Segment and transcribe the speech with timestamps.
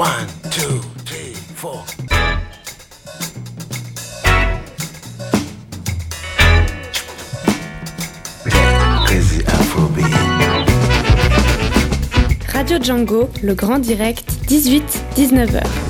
[0.00, 1.84] One, two, three, four.
[9.04, 10.06] Crazy Afrobeat.
[12.54, 15.89] Radio Django, le grand direct, 18-19h.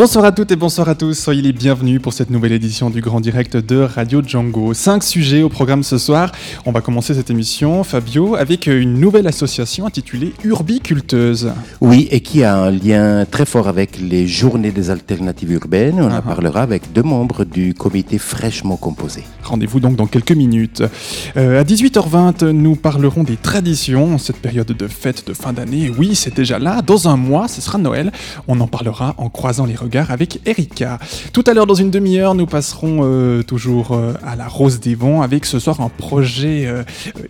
[0.00, 3.02] Bonsoir à toutes et bonsoir à tous, soyez les bienvenus pour cette nouvelle édition du
[3.02, 4.72] Grand Direct de Radio Django.
[4.72, 6.32] Cinq sujets au programme ce soir.
[6.64, 11.52] On va commencer cette émission, Fabio, avec une nouvelle association intitulée Urbiculteuse.
[11.82, 15.96] Oui, et qui a un lien très fort avec les journées des alternatives urbaines.
[15.98, 16.28] On en Ah ah.
[16.30, 19.24] parlera avec deux membres du comité fraîchement composé.
[19.42, 20.82] Rendez-vous donc dans quelques minutes.
[21.36, 25.92] Euh, à 18h20, nous parlerons des traditions en cette période de fête de fin d'année.
[25.98, 26.80] Oui, c'est déjà là.
[26.80, 28.12] Dans un mois, ce sera Noël.
[28.48, 30.98] On en parlera en croisant les regards avec Erika.
[31.32, 34.94] Tout à l'heure, dans une demi-heure, nous passerons euh, toujours euh, à la Rose des
[34.94, 36.82] Vents avec ce soir un projet euh,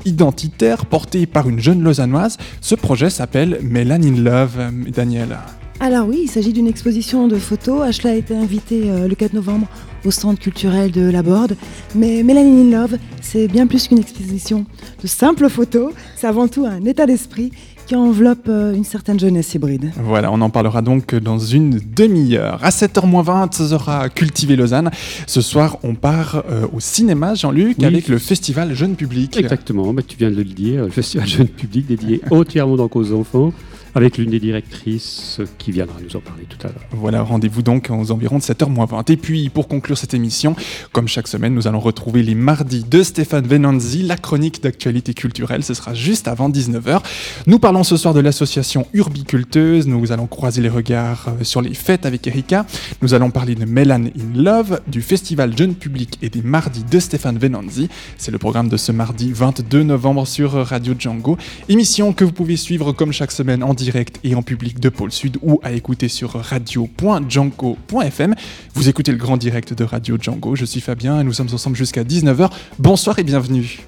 [0.04, 2.36] identitaire porté par une jeune lausannoise.
[2.60, 5.38] Ce projet s'appelle Melanin Love, euh, Daniel.
[5.80, 7.82] Alors oui, il s'agit d'une exposition de photos.
[7.82, 9.66] Ashla a été invitée le 4 novembre
[10.04, 11.56] au centre culturel de la Borde.
[11.94, 14.66] Mais Melanin in Love, c'est bien plus qu'une exposition
[15.02, 15.94] de simples photos.
[16.16, 17.50] C'est avant tout un état d'esprit
[17.90, 19.90] qui enveloppe euh, une certaine jeunesse hybride.
[19.96, 22.60] Voilà, on en parlera donc dans une demi-heure.
[22.62, 24.92] À 7h20, ce sera Cultiver Lausanne.
[25.26, 27.84] Ce soir, on part euh, au cinéma, Jean-Luc, Oui.
[27.84, 29.36] avec le festival Jeune Public.
[29.36, 33.12] Exactement, bah, tu viens de le dire, le festival jeune public dédié entièrement donc aux
[33.12, 33.52] enfants,
[33.94, 36.86] avec l'une des directrices qui viendra nous en parler tout à l'heure.
[36.92, 39.12] Voilà, rendez-vous donc aux environs de 7h20.
[39.12, 40.54] Et puis, pour conclure cette émission,
[40.92, 45.64] comme chaque semaine, nous allons retrouver les mardis de Stéphane Venanzi, la chronique d'actualité culturelle.
[45.64, 47.00] Ce sera juste avant 19h.
[47.46, 49.86] Nous parlons ce soir de l'association Urbiculteuse.
[49.86, 52.66] Nous allons croiser les regards euh, sur les fêtes avec Erika.
[53.02, 56.98] Nous allons parler de Melan in Love, du festival Jeune Public et des mardis de
[56.98, 57.88] Stéphane Venanzi.
[58.16, 61.36] C'est le programme de ce mardi 22 novembre sur Radio Django.
[61.68, 65.12] Émission que vous pouvez suivre comme chaque semaine en direct et en public de Pôle
[65.12, 68.34] Sud ou à écouter sur radio.django.fm.
[68.74, 70.54] Vous écoutez le grand direct de Radio Django.
[70.54, 72.50] Je suis Fabien et nous sommes ensemble jusqu'à 19h.
[72.78, 73.80] Bonsoir et bienvenue.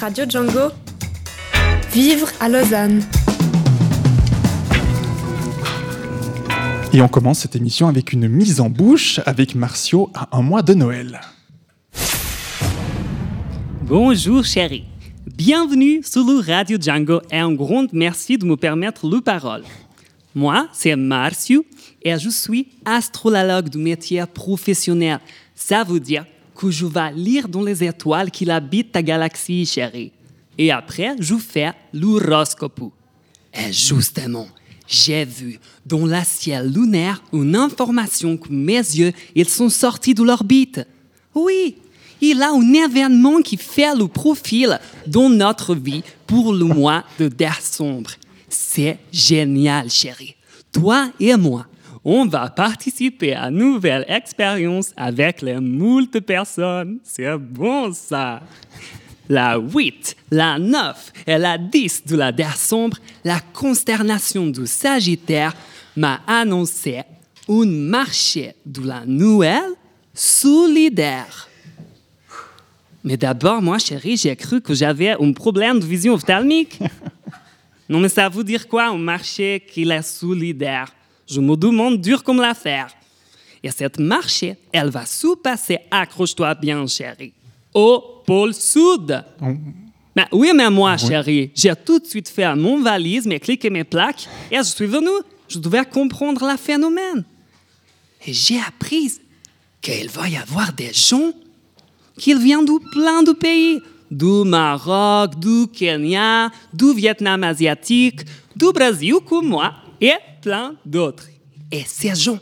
[0.00, 0.72] Radio Django.
[1.92, 3.02] Vivre à Lausanne.
[6.92, 10.62] Et on commence cette émission avec une mise en bouche avec Martio à un mois
[10.62, 11.20] de Noël.
[13.82, 14.84] Bonjour chérie.
[15.36, 19.64] Bienvenue sur le Radio Django et un grand merci de me permettre la parole.
[20.32, 21.66] Moi, c'est Marcio
[22.00, 25.18] et je suis astrologue du métier professionnel.
[25.52, 26.24] Ça veut dire
[26.54, 30.12] que je vais lire dans les étoiles qui habitent ta galaxie, chérie.
[30.56, 32.92] Et après, je fais l'horoscope.
[33.52, 34.46] Et justement,
[34.86, 40.22] j'ai vu dans le ciel lunaire une information que mes yeux, ils sont sortis de
[40.22, 40.86] l'orbite.
[41.34, 41.74] Oui,
[42.30, 47.28] il a un événement qui fait le profil dans notre vie pour le mois de
[47.28, 48.10] décembre.
[48.48, 50.34] C'est génial, chérie.
[50.72, 51.66] Toi et moi,
[52.04, 56.98] on va participer à une nouvelle expérience avec les moult personnes.
[57.02, 58.42] C'est bon, ça.
[59.28, 65.54] La 8, la 9 et la 10 de la décembre, la consternation du Sagittaire
[65.96, 67.02] m'a annoncé
[67.48, 69.64] un marché de la Noël
[70.12, 71.48] solidaire.
[73.04, 76.78] Mais d'abord, moi, chérie, j'ai cru que j'avais un problème de vision ophtalmique.
[77.88, 80.90] non, mais ça veut dire quoi, un marché qui est solidaire
[81.28, 82.88] Je me demande dur comme l'affaire.
[83.62, 87.34] Et cette marché, elle va se passer, accroche-toi bien, chérie,
[87.74, 89.22] au pôle sud.
[90.16, 93.70] Ben oui, mais moi, chérie, j'ai tout de suite fait mon valise, mes clics et
[93.70, 95.10] mes plaques, et je suis venu.
[95.48, 97.24] Je devais comprendre le phénomène.
[98.26, 99.12] Et j'ai appris
[99.82, 101.32] qu'il va y avoir des gens
[102.18, 103.80] qui viennent de plein de pays.
[104.10, 108.20] Du Maroc, du Kenya, du Vietnam asiatique,
[108.54, 111.26] du Brésil comme moi, et plein d'autres.
[111.72, 112.38] Et ces gens,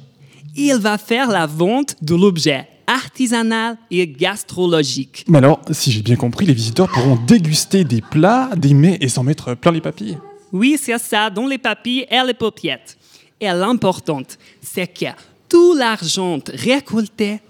[0.54, 5.24] ils vont faire la vente de l'objet artisanal et gastrologique.
[5.28, 9.08] Mais alors, si j'ai bien compris, les visiteurs pourront déguster des plats, des mets et
[9.08, 10.18] s'en mettre plein les papilles.
[10.52, 12.98] Oui, c'est ça, dans les papilles et les paupiettes.
[13.40, 14.22] Et l'important,
[14.60, 15.06] c'est que
[15.48, 17.40] tout l'argent récolté,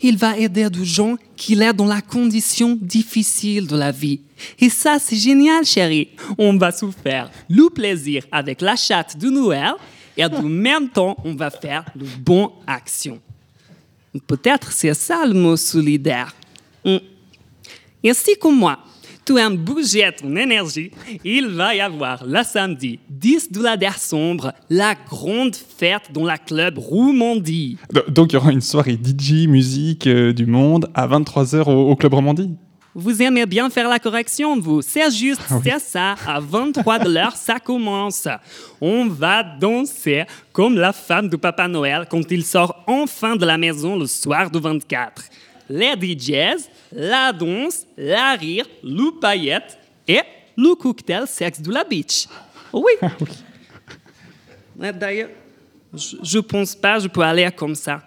[0.00, 4.20] il va aider des gens qui sont dans la condition difficile de la vie.
[4.58, 6.08] Et ça, c'est génial, chérie.
[6.38, 9.74] On va se faire le plaisir avec la chatte de Noël
[10.16, 13.20] et en même temps, on va faire de bonnes actions.
[14.26, 16.34] Peut-être c'est ça le mot solidaire.
[16.84, 16.96] Mm.
[18.04, 18.78] Ainsi que moi,
[19.38, 20.90] aimes bouger ton énergie,
[21.24, 26.38] il va y avoir le samedi 10 de la décembre la grande fête dans la
[26.38, 27.76] club Roumandie.
[27.92, 31.90] Do- Donc il y aura une soirée DJ, musique euh, du monde à 23h au,
[31.90, 32.50] au Club Romandie.
[32.92, 34.82] Vous aimez bien faire la correction, vous.
[34.82, 36.16] C'est juste, c'est ça.
[36.26, 38.26] À 23 de l'heure, ça commence.
[38.80, 43.56] On va danser comme la femme du Papa Noël quand il sort enfin de la
[43.56, 45.22] maison le soir du 24.
[45.68, 50.20] Les DJs, la danse, la rire, le paillette et
[50.56, 52.26] le cocktail sexe de la beach.
[52.72, 52.92] Oui.
[54.78, 55.30] Ouais, D'ailleurs,
[55.94, 58.00] je, je pense pas je peux aller comme ça.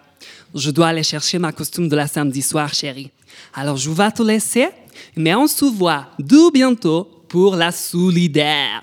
[0.54, 3.10] Je dois aller chercher ma costume de la samedi soir, chérie.
[3.52, 4.68] Alors, je vais te laisser,
[5.16, 8.82] mais on se voit de bientôt pour la solidaire.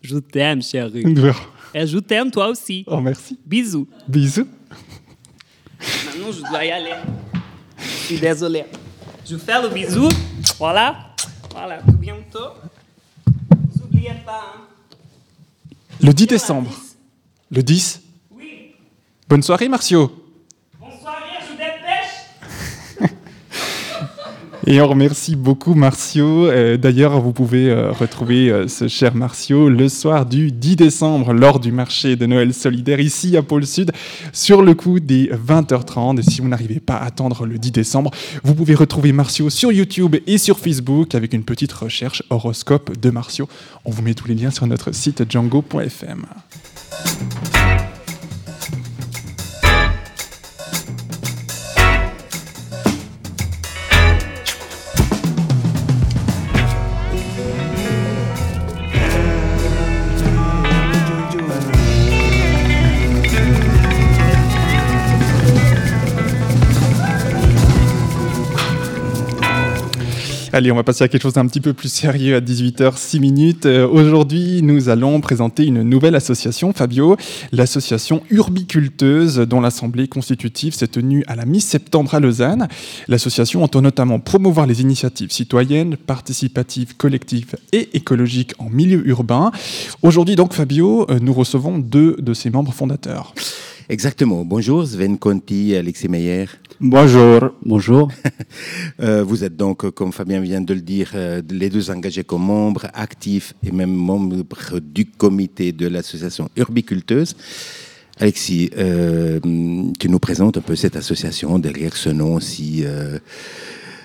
[0.00, 1.04] Je t'aime, chérie.
[1.74, 2.84] Et je t'aime, toi aussi.
[2.86, 3.38] Oh, merci.
[3.46, 3.86] Bisous.
[4.08, 4.46] Bisous.
[6.06, 6.92] Maintenant, je dois y aller.
[7.78, 8.64] Je suis désolée.
[9.32, 10.10] Je fais le bisou.
[10.58, 11.06] Voilà.
[11.52, 12.50] Voilà, tout bientôt.
[13.80, 14.44] N'oubliez pas.
[14.54, 14.60] Hein.
[16.02, 16.70] Le 10 décembre.
[17.50, 18.02] Le 10
[18.32, 18.74] Oui.
[19.26, 20.12] Bonne soirée, Marcio.
[20.78, 21.16] Bonsoir,
[21.48, 23.08] je dépêche.
[24.66, 26.46] Et on remercie beaucoup Marcio.
[26.46, 31.32] Euh, D'ailleurs, vous pouvez euh, retrouver euh, ce cher Marcio le soir du 10 décembre
[31.32, 33.90] lors du marché de Noël solidaire ici à Pôle Sud
[34.32, 36.20] sur le coup des 20h30.
[36.20, 38.12] Et si vous n'arrivez pas à attendre le 10 décembre,
[38.44, 43.10] vous pouvez retrouver Marcio sur YouTube et sur Facebook avec une petite recherche horoscope de
[43.10, 43.48] Marcio.
[43.84, 46.24] On vous met tous les liens sur notre site django.fm.
[70.54, 73.64] Allez, on va passer à quelque chose d'un petit peu plus sérieux à 18h06 minutes.
[73.64, 77.16] Euh, Aujourd'hui, nous allons présenter une nouvelle association, Fabio,
[77.52, 82.68] l'association Urbiculteuse, dont l'assemblée constitutive s'est tenue à la mi-septembre à Lausanne.
[83.08, 89.52] L'association entend notamment promouvoir les initiatives citoyennes, participatives, collectives et écologiques en milieu urbain.
[90.02, 93.32] Aujourd'hui, donc, Fabio, euh, nous recevons deux de ses membres fondateurs.
[93.88, 94.44] Exactement.
[94.44, 96.46] Bonjour, Sven Conti, Alexis Meyer.
[96.80, 97.50] Bonjour.
[97.64, 98.08] Bonjour.
[99.00, 102.42] Euh, vous êtes donc, comme Fabien vient de le dire, euh, les deux engagés comme
[102.44, 104.44] membres actifs et même membres
[104.80, 107.34] du comité de l'association Urbiculteuse.
[108.20, 109.40] Alexis, euh,
[109.98, 113.18] tu nous présentes un peu cette association derrière ce nom si euh,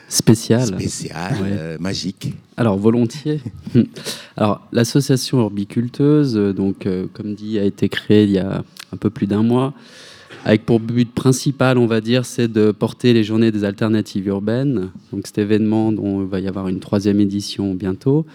[0.07, 0.65] Spécial.
[0.65, 1.49] spécial, Ouais.
[1.51, 2.33] euh, magique.
[2.55, 3.41] Alors, volontiers.
[4.37, 8.63] Alors, l'association Orbiculteuse, euh, donc, euh, comme dit, a été créée il y a
[8.93, 9.73] un peu plus d'un mois,
[10.45, 14.89] avec pour but principal, on va dire, c'est de porter les journées des alternatives urbaines.
[15.11, 18.25] Donc, cet événement dont il va y avoir une troisième édition bientôt.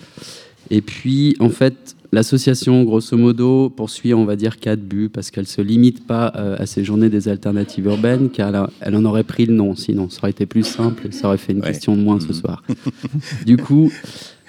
[0.71, 5.45] Et puis, en fait, l'association, grosso modo, poursuit, on va dire, quatre buts, parce qu'elle
[5.45, 9.25] ne se limite pas euh, à ces journées des alternatives urbaines, car elle, en aurait
[9.25, 11.69] pris le nom, sinon ça aurait été plus simple et ça aurait fait une Ouais.
[11.69, 12.33] question de moins ce Mhm.
[12.35, 12.63] soir.
[13.47, 13.91] du coup,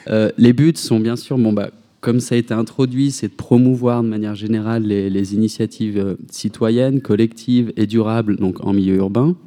[0.09, 1.69] euh, les buts sont bien sûr, bon, bah,
[2.03, 6.99] comme ça a été introduit, c'est de promouvoir de manière générale les, initiatives euh, citoyennes,
[6.99, 9.37] collectives et durables donc en milieu urbain.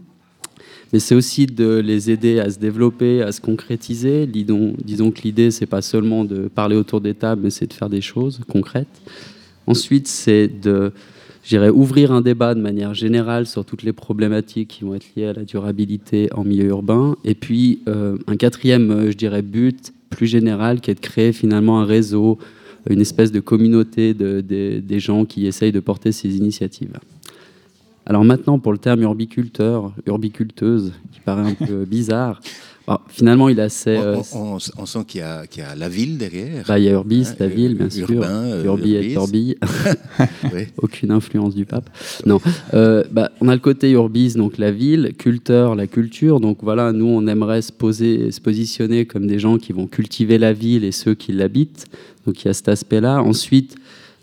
[0.90, 4.26] Mais c'est aussi de les aider à se développer, à se concrétiser.
[4.26, 7.74] Disons, disons que l'idée, c'est pas seulement de parler autour des tables, mais c'est de
[7.74, 9.02] faire des choses concrètes.
[9.66, 10.92] Ensuite, c'est de,
[11.46, 15.06] je dirais, ouvrir un débat de manière générale sur toutes les problématiques qui vont être
[15.14, 17.14] liées à la durabilité en milieu urbain.
[17.24, 21.32] Et puis, euh, un quatrième, euh, je dirais, but plus général, qui est de créer
[21.32, 22.38] finalement un réseau,
[22.90, 26.98] une espèce de communauté de, de- des gens qui essayent de porter ces initiatives.
[28.06, 32.40] Alors maintenant, pour le terme urbiculteur, urbiculteuse, qui paraît un peu bizarre,
[32.86, 33.96] bon, finalement, il est assez...
[33.96, 34.02] On,
[34.56, 36.64] euh, on- sent qu'il y, a- y a la ville derrière.
[36.66, 38.10] bah, il y a Urbis, Hein, la ville, bien sûr.
[38.10, 39.16] urbain, euh, Urbi et.
[40.54, 40.62] Oui.
[40.78, 41.90] Aucune influence du pape.
[42.24, 42.40] Non.
[42.74, 46.40] Euh, bah, on a le côté Urbis, donc la ville, culteur, la culture.
[46.40, 50.38] Donc voilà, nous, on aimerait se, poser, se positionner comme des gens qui vont cultiver
[50.38, 51.86] la ville et ceux qui l'habitent.
[52.26, 53.22] Donc il y a cet aspect-là.
[53.22, 53.76] Ensuite,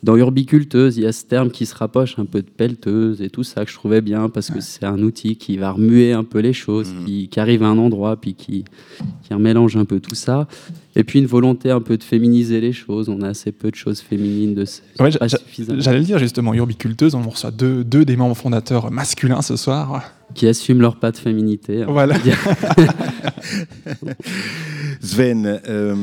[0.04, 3.30] dans urbiculteuse, il y a ce terme qui se rapproche un peu de pelleteuse et
[3.30, 6.24] tout ça que je trouvais bien parce que c'est un outil qui va remuer un
[6.26, 7.06] peu les choses, Mhm.
[7.06, 8.66] qui, qui arrive à un endroit puis qui,
[9.24, 10.48] qui remélange un peu tout ça.
[10.96, 13.10] Et puis une volonté un peu de féminiser les choses.
[13.10, 14.66] On a assez peu de choses féminines de
[15.00, 15.10] Ouais.
[15.80, 20.04] J'allais le dire justement, Urbiculteuse, on reçoit deux, deux des membres fondateurs masculins ce soir.
[20.36, 21.82] qui assument leur pas de féminité.
[21.84, 21.88] hein.
[21.90, 22.16] Voilà.
[25.02, 25.96] Sven, euh,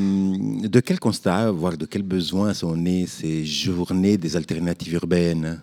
[0.69, 5.61] de quel constat, voire de quels besoins sont nées ces journées des alternatives urbaines?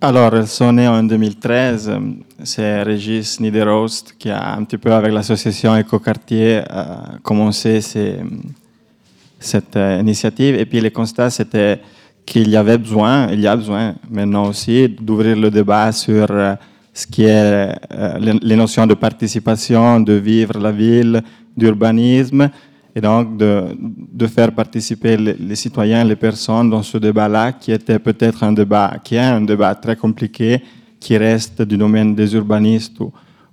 [0.00, 1.88] Alors, elles sont nées en 2013.
[1.88, 1.98] Euh,
[2.44, 6.84] C'est Régis Niederost qui a un petit peu avec l'association Écoquartier euh,
[7.20, 7.80] commencé
[9.40, 10.54] cette euh, initiative.
[10.54, 11.80] Et puis, le constat, c'était
[12.24, 16.54] qu'il y avait besoin, il y a besoin maintenant aussi, d'ouvrir le débat sur euh,
[16.94, 17.74] ce qui est
[18.20, 21.22] les, les notions de participation, de vivre la ville,
[21.56, 22.48] d'urbanisme
[22.98, 23.52] et donc de,
[24.20, 28.96] de faire participer les, citoyens, les personnes dans ce débat-là qui était peut-être un débat,
[29.04, 30.60] qui est un débat très compliqué,
[30.98, 32.98] qui reste du domaine des urbanistes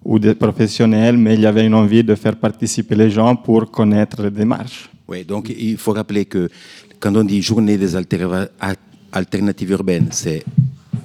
[0.04, 3.70] ou, des professionnels, mais il y avait une envie de faire participer les gens pour
[3.70, 4.90] connaître les démarches.
[5.08, 6.50] Oui, donc il faut rappeler que
[7.00, 10.44] quand on dit journée des alternatives urbaines, c'est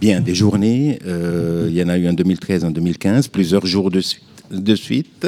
[0.00, 0.98] bien des journées.
[1.06, 4.74] euh, il y en a eu en 2013, en 2015, plusieurs jours de suite de
[4.74, 5.26] suite,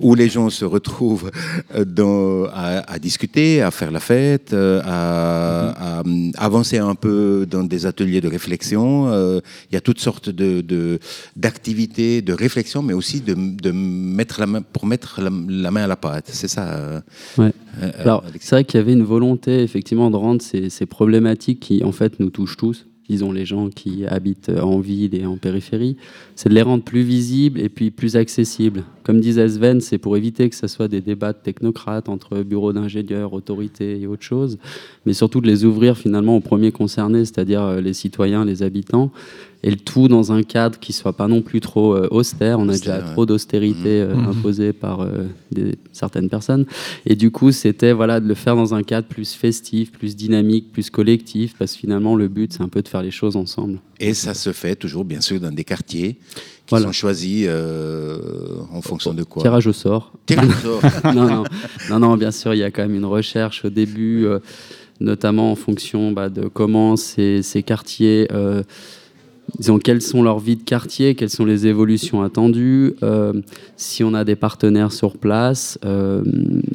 [0.00, 1.30] où les gens se retrouvent
[1.74, 6.94] euh, dans- à, à discuter, à faire la fête, euh, à, à, hum, avancer un
[6.94, 9.08] peu dans des ateliers de réflexion.
[9.08, 9.40] Euh,
[9.70, 10.98] Il y a toutes sortes de,
[11.36, 15.84] d'activités, de, réflexion, mais aussi de, de mettre la main, pour mettre la, la main
[15.84, 16.28] à la pâte.
[16.32, 16.68] C'est ça.
[16.68, 17.00] euh,
[17.38, 17.52] Ouais.
[17.82, 21.60] euh, Alors, c'est vrai qu'il y avait une volonté, effectivement, de rendre ces, ces problématiques
[21.60, 25.36] qui, en fait, nous touchent tous, disons les gens qui habitent en ville et en
[25.36, 25.98] périphérie,
[26.34, 28.84] c'est de les rendre plus visibles et puis plus accessibles.
[29.02, 32.72] Comme disait Sven, c'est pour éviter que ce soit des débats de technocrates entre bureaux
[32.72, 34.56] d'ingénieurs, autorités et autres choses,
[35.04, 39.12] mais surtout de les ouvrir finalement aux premiers concernés, c'est-à-dire euh, les citoyens, les habitants,
[39.64, 42.58] et le tout dans un cadre qui soit pas non plus trop euh, austère.
[42.58, 43.12] On a Austère, déjà ouais.
[43.12, 44.28] trop d'austérité euh, Mhm.
[44.28, 46.66] imposée par euh, des- certaines personnes.
[47.06, 50.72] Et du coup, c'était voilà, de le faire dans un cadre plus festif, plus dynamique,
[50.72, 53.78] plus collectif, parce que finalement, le but, c'est un peu de faire les choses ensemble.
[54.00, 56.14] Et ça se fait toujours, bien sûr, dans des quartiers
[56.66, 56.86] qui Voilà.
[56.86, 58.18] sont choisis euh,
[58.72, 59.42] en fonction de quoi?
[59.42, 60.12] Tirage au sort.
[60.26, 60.82] Tirage au sort.
[61.14, 61.44] non, non,
[61.90, 64.38] non, non, bien sûr, il y a quand même une recherche au début, euh,
[65.00, 68.62] notamment en fonction bah, de comment ces, ces quartiers, euh,
[69.58, 73.32] disons, quelles sont leurs vies de quartier, quelles sont les évolutions attendues, euh,
[73.76, 75.78] si on a des partenaires sur place.
[75.84, 76.22] euh,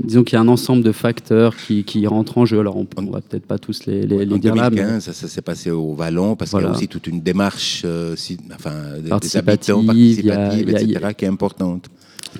[0.04, 2.60] disons qu'il y a un ensemble de facteurs qui, qui rentrent en jeu.
[2.60, 5.04] Alors, on ne va peut-être pas tous les, les, les en dire là, mais 2015,
[5.06, 8.16] ça, ça s'est passé au Vallon, parce qu'il y a aussi toute une démarche euh,
[8.16, 11.30] si- enfin, des- Participative, habitants il y a- participative, il y a- etc., qui est
[11.30, 11.88] importante.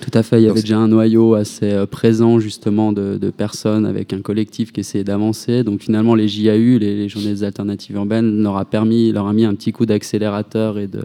[0.00, 3.30] Tout à fait, il y avait déjà un noyau assez euh, présent justement de, de
[3.30, 5.64] personnes avec un collectif qui essayait d'avancer.
[5.64, 9.32] Donc finalement, les JAU, les, les journées des alternatives urbaines, leur a permis, leur a
[9.32, 11.04] mis un petit coup d'accélérateur et de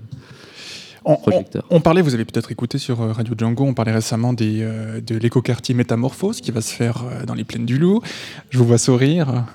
[1.05, 1.65] On, on- projecteur.
[1.69, 5.01] on parlait, vous avez peut-être écouté sur euh, Radio Django, on parlait récemment des, euh,
[5.01, 8.01] de l'écoquartier Métamorphose qui va se faire euh, dans les plaines du Loup.
[8.51, 9.45] Je vous vois sourire.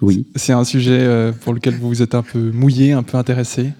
[0.00, 0.26] Oui.
[0.34, 3.70] C'est un sujet euh, pour lequel vous vous êtes un peu mouillé, un peu intéressé?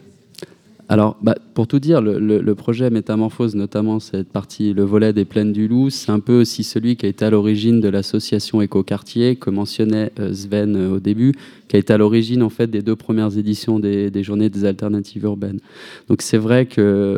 [0.93, 5.51] Alors, bah, pour tout dire, le, projet Métamorphose, notamment cette partie, le volet des plaines
[5.51, 9.37] du Loup, c'est un peu aussi celui qui a été à l'origine de l'association Écoquartier,
[9.37, 11.33] que mentionnait euh, Sven euh, au début,
[11.69, 15.25] qui a été à l'origine en fait des deux premières éditions des Journées des alternatives
[15.25, 15.61] urbaines.
[16.11, 17.17] Donc c'est vrai que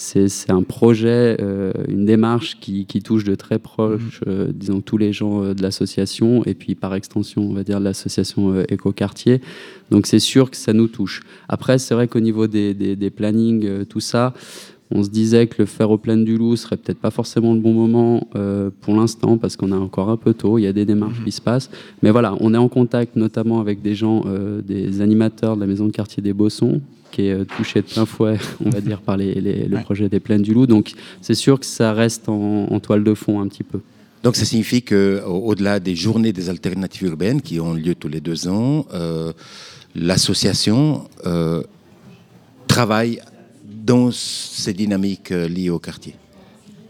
[0.00, 4.96] c'est un projet, euh, une démarche qui, qui touche de très proche, euh, disons, tous
[4.96, 9.40] les gens euh, de l'association, et puis par extension, on va dire, de l'association Écoquartier.
[9.90, 11.22] Donc c'est sûr que ça nous touche.
[11.48, 14.34] Après, c'est vrai qu'au niveau des, des- des plannings, tout ça,
[14.92, 17.60] on se disait que le faire au Plaine du Loup serait peut-être pas forcément le
[17.60, 18.26] bon moment
[18.80, 21.32] pour l'instant parce qu'on a encore un peu tôt, il y a des démarches qui
[21.32, 21.70] se passent.
[22.02, 24.24] Mais voilà, on est en contact notamment avec des gens,
[24.66, 28.04] des animateurs de la maison de quartier des Bossons qui est euh, touché de plein
[28.06, 29.82] fouet, on va dire, par les, les- le Ouais.
[29.82, 30.66] projet des Plaines du Loup.
[30.66, 33.80] Donc c'est sûr que ça reste en, en toile de fond un petit peu.
[34.22, 38.48] Donc ça signifie qu'au-delà des journées des alternatives urbaines qui ont lieu tous les deux
[38.48, 39.32] ans, euh,
[39.94, 41.62] l'association euh,
[42.66, 43.20] travaille
[43.64, 46.14] dans ces dynamiques liées au quartier.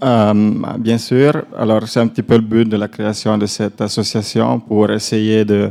[0.02, 1.44] Euh, bien sûr.
[1.56, 5.44] Alors, c'est un petit peu le but de la création de cette association pour essayer
[5.44, 5.70] de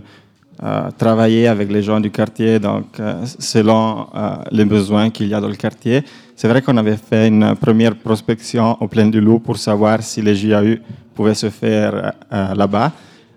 [0.63, 5.33] euh, travailler avec les gens du quartier, donc euh, selon euh, les besoins qu'il y
[5.35, 6.03] a dans le quartier.
[6.35, 10.21] C'est vrai qu'on avait fait une première prospection au Plaine du Loup pour savoir si
[10.21, 10.77] les JAU
[11.13, 12.91] pouvaient se faire euh, là-bas.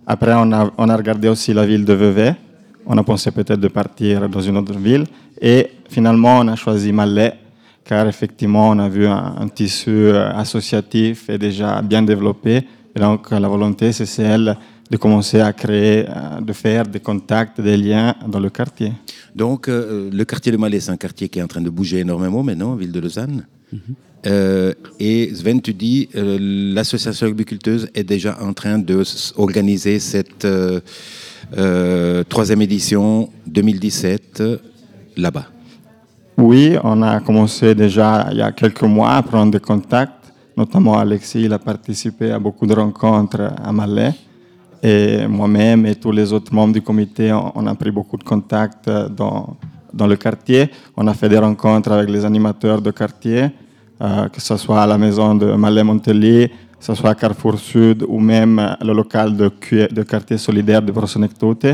[0.06, 2.34] Après, on a, regardé aussi la ville de Vevey.
[2.86, 5.04] On a pensé peut-être de partir dans une autre ville.
[5.40, 7.34] Et finalement, on a choisi Malais
[7.84, 12.66] car effectivement, on a vu un, un tissu associatif et déjà bien développé.
[12.94, 14.56] Et donc, la volonté, c'est celle
[14.90, 18.92] de commencer à créer, euh, de faire des contacts, des liens dans le quartier.
[19.34, 21.98] Donc euh, le quartier de Malais, c'est un quartier qui est en train de bouger
[22.00, 23.46] énormément maintenant, ville de Lausanne.
[24.26, 26.36] Euh, et Sven, tu dis, euh,
[26.74, 30.80] l'association urbiculteuse est déjà en train d'organiser cette euh,
[31.56, 34.58] euh, troisième édition 2017 euh,
[35.16, 35.46] là-bas.
[36.36, 40.12] Oui, on a commencé déjà il y a quelques mois à prendre des contacts.
[40.56, 44.12] Notamment Alexis, il a participé à beaucoup de rencontres à Malais.
[44.82, 48.24] Et moi-même et tous les autres membres du comité, on, on a pris beaucoup de
[48.24, 49.56] contacts euh, dans,
[49.92, 50.70] dans le quartier.
[50.96, 53.50] On a fait des rencontres avec les animateurs de quartier,
[54.00, 58.04] euh, que ce soit à la maison de Malais-Montellier, que ce soit à Carrefour Sud
[58.08, 59.50] ou même euh, le local de,
[59.92, 61.66] de quartier solidaire de Prosonectote.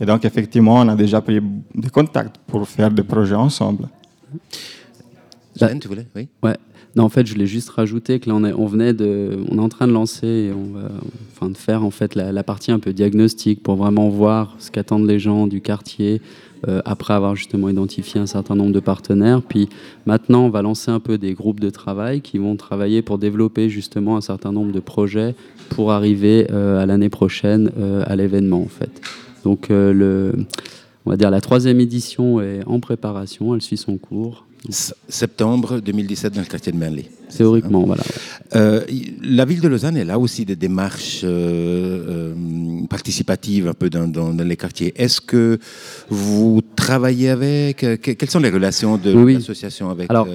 [0.00, 1.40] Et donc, effectivement, on a déjà pris
[1.74, 3.88] des contacts pour faire des projets ensemble.
[5.54, 6.06] Sven, tu voulais?
[6.14, 6.28] Oui.
[6.42, 6.56] Ouais.
[6.98, 9.60] En fait, je voulais juste rajouter que là, on est, on venait de, on est
[9.60, 10.50] en train de lancer,
[11.32, 15.06] enfin, de faire en fait la, partie un peu diagnostic pour vraiment voir ce qu'attendent
[15.06, 16.20] les gens du quartier
[16.66, 19.42] euh, après avoir justement identifié un certain nombre de partenaires.
[19.42, 19.68] Puis
[20.06, 23.68] maintenant, on va lancer un peu des groupes de travail qui vont travailler pour développer
[23.68, 25.36] justement un certain nombre de projets
[25.68, 28.90] pour arriver euh, à l'année prochaine euh, à l'événement en fait.
[29.44, 34.47] Donc on va dire la troisième édition est en préparation, elle suit son cours.
[35.08, 37.06] Septembre 2017 dans le quartier de Merlé.
[37.36, 38.02] Théoriquement, voilà.
[38.56, 38.84] Euh,
[39.22, 44.08] la ville de Lausanne, elle a aussi des démarches euh, euh, participatives un peu dans,
[44.08, 44.92] dans- dans les quartiers.
[44.96, 45.58] Est-ce que
[46.08, 49.34] vous travaillez avec que- Quelles sont les relations de oui.
[49.34, 50.26] l'association avec Alors,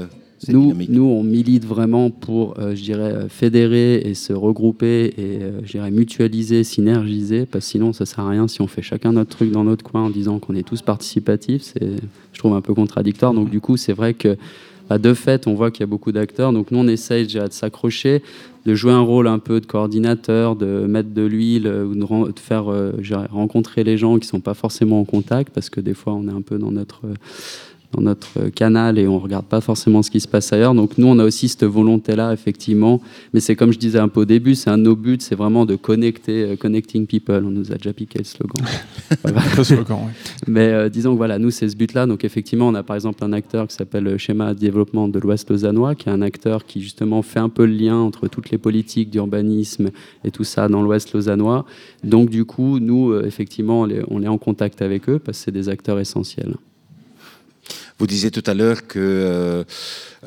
[0.49, 5.41] Nous, nous, on milite vraiment pour, euh, je dirais, euh, fédérer et se regrouper et,
[5.41, 8.81] euh, je dirais, mutualiser, synergiser, parce que sinon, ça sert à rien si on fait
[8.81, 11.61] chacun notre truc dans notre coin en disant qu'on est tous participatifs.
[11.61, 11.91] C'est,
[12.33, 13.33] je trouve, un peu contradictoire.
[13.33, 14.37] Donc, du coup, c'est vrai que,
[14.89, 16.51] bah, de fait, on voit qu'il y a beaucoup d'acteurs.
[16.51, 18.21] Donc, nous, on essaye, je dirais, de s'accrocher,
[18.65, 22.71] de jouer un rôle un peu de coordinateur, de mettre de l'huile ou de, faire
[22.71, 25.93] euh, je dirais, rencontrer les gens qui sont pas forcément en contact, parce que des
[25.93, 27.01] fois, on est un peu dans notre
[27.93, 30.73] dans notre canal et on regarde pas forcément ce qui se passe ailleurs.
[30.73, 33.01] Donc nous, on a aussi cette volonté-là, effectivement.
[33.33, 35.35] Mais c'est comme je disais un peu au début, c'est un de nos buts, c'est
[35.35, 37.43] vraiment de connecter, euh, connecting people.
[37.45, 38.63] On nous a déjà piqué le slogan.
[39.23, 39.41] Voilà.
[39.57, 39.99] Le slogan.
[40.47, 42.05] Mais euh, disons que voilà, nous, c'est ce but-là.
[42.05, 45.49] Donc effectivement, on a par exemple un acteur qui s'appelle euh, Schéma Développement de l'Ouest
[45.49, 48.57] lausannois, qui est un acteur qui justement fait un peu le lien entre toutes les
[48.57, 49.89] politiques d'urbanisme
[50.23, 51.65] et tout ça dans l'Ouest lausannois.
[52.03, 55.51] Donc du coup, nous, euh, effectivement, on est en contact avec eux parce que c'est
[55.51, 56.55] des acteurs essentiels.
[57.99, 59.63] Vous disiez tout à l'heure que euh,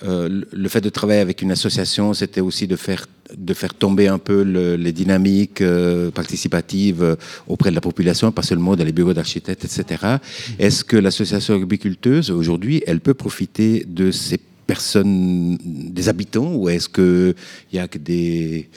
[0.04, 4.08] euh, le- fait de travailler avec une association, c'était aussi de faire, de faire tomber
[4.08, 7.16] un peu le- les dynamiques euh, participatives
[7.48, 10.16] auprès de la population, pas seulement dans les bureaux d'architectes, etc.
[10.58, 16.88] Est-ce que l'association urbiculteuse, aujourd'hui, elle peut profiter de ces personnes, des habitants, ou est-ce
[16.88, 17.34] qu'il
[17.72, 18.68] n'y a que des,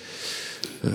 [0.85, 0.89] euh,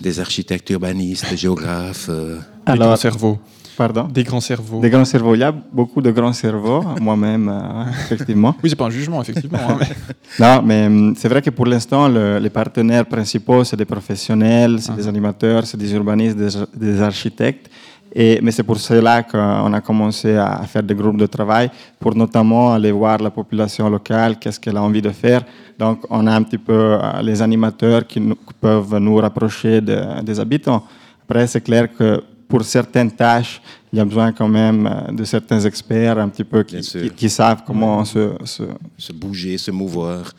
[0.00, 3.38] des architectes urbanistes, géographes euh, Alors- grands cerveaux.
[3.78, 4.80] Pardon Des grands cerveaux.
[4.80, 5.34] Des grands cerveaux.
[5.36, 8.52] Il y a beaucoup de grands cerveaux, moi-même, euh, effectivement.
[8.62, 9.58] Oui, c'est pas un jugement, effectivement.
[9.70, 9.94] hein, mais-
[10.44, 14.74] Non, mais hum, c'est vrai que pour l'instant, le- les partenaires principaux, c'est des professionnels,
[14.80, 17.66] c'est des animateurs, c'est des urbanistes, des, ar- des architectes.
[18.12, 22.12] Et, mais c'est pour cela qu'on a commencé à faire des groupes de travail pour
[22.16, 25.42] notamment aller voir la population locale, qu'est-ce qu'elle a envie de faire.
[25.78, 29.80] Donc, on a un petit peu euh, les animateurs qui nous- qui peuvent nous rapprocher
[29.82, 30.82] de- des habitants.
[31.24, 32.08] Après, c'est clair que
[32.48, 33.60] pour certaines tâches,
[33.92, 37.62] il y a besoin quand même euh, de certains experts un petit peu qui, savent
[37.66, 38.62] comment se, se,
[38.96, 40.32] se bouger, se mouvoir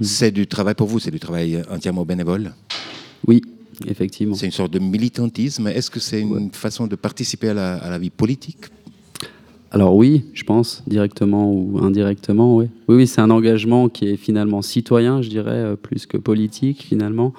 [0.00, 2.52] C'est du travail pour vous, c'est du travail entièrement bénévole?
[3.26, 3.42] Oui,
[3.86, 4.34] effectivement.
[4.34, 5.68] C'est une sorte de militantisme.
[5.68, 8.66] Est-ce que c'est une façon de participer à la, à la vie politique?
[9.74, 12.66] Alors oui, je pense, directement ou indirectement, oui.
[12.88, 16.82] Oui, oui, c'est un engagement qui est finalement citoyen, je dirais, euh, plus que politique,
[16.82, 17.32] finalement.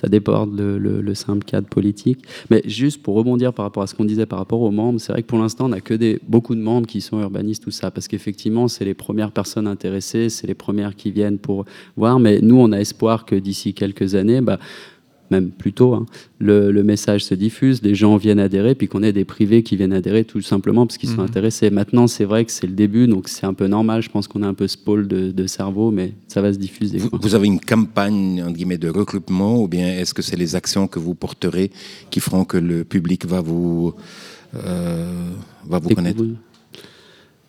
[0.00, 2.20] Ça déborde le, le- le simple cadre politique.
[2.50, 5.10] Mais juste pour rebondir par rapport à ce qu'on disait par rapport aux membres, c'est
[5.12, 7.72] vrai que pour l'instant, on n'a que des, beaucoup de membres qui sont urbanistes, tout
[7.72, 11.64] ça, parce qu'effectivement, c'est les premières personnes intéressées, c'est les premières qui viennent pour
[11.96, 12.20] voir.
[12.20, 14.60] Mais nous, on a espoir que d'ici quelques années, bah,
[15.30, 16.06] même plus tôt, hein,
[16.38, 19.76] le, le message se diffuse, les gens viennent adhérer, puis qu'on ait des privés qui
[19.76, 21.28] viennent adhérer tout simplement parce qu'ils sont Mhm.
[21.28, 21.70] intéressés.
[21.70, 24.02] Maintenant, c'est vrai que c'est le début, donc c'est un peu normal.
[24.02, 26.58] Je pense qu'on a un peu ce pôle de, de cerveau, mais ça va se
[26.58, 26.98] diffuser.
[27.12, 30.86] vous, avez une campagne entre guillemets, de recrutement ou bien est-ce que c'est les actions
[30.88, 31.70] que vous porterez
[32.10, 33.94] qui feront que le public va vous,
[34.54, 35.30] euh,
[35.66, 36.22] va vous connaître?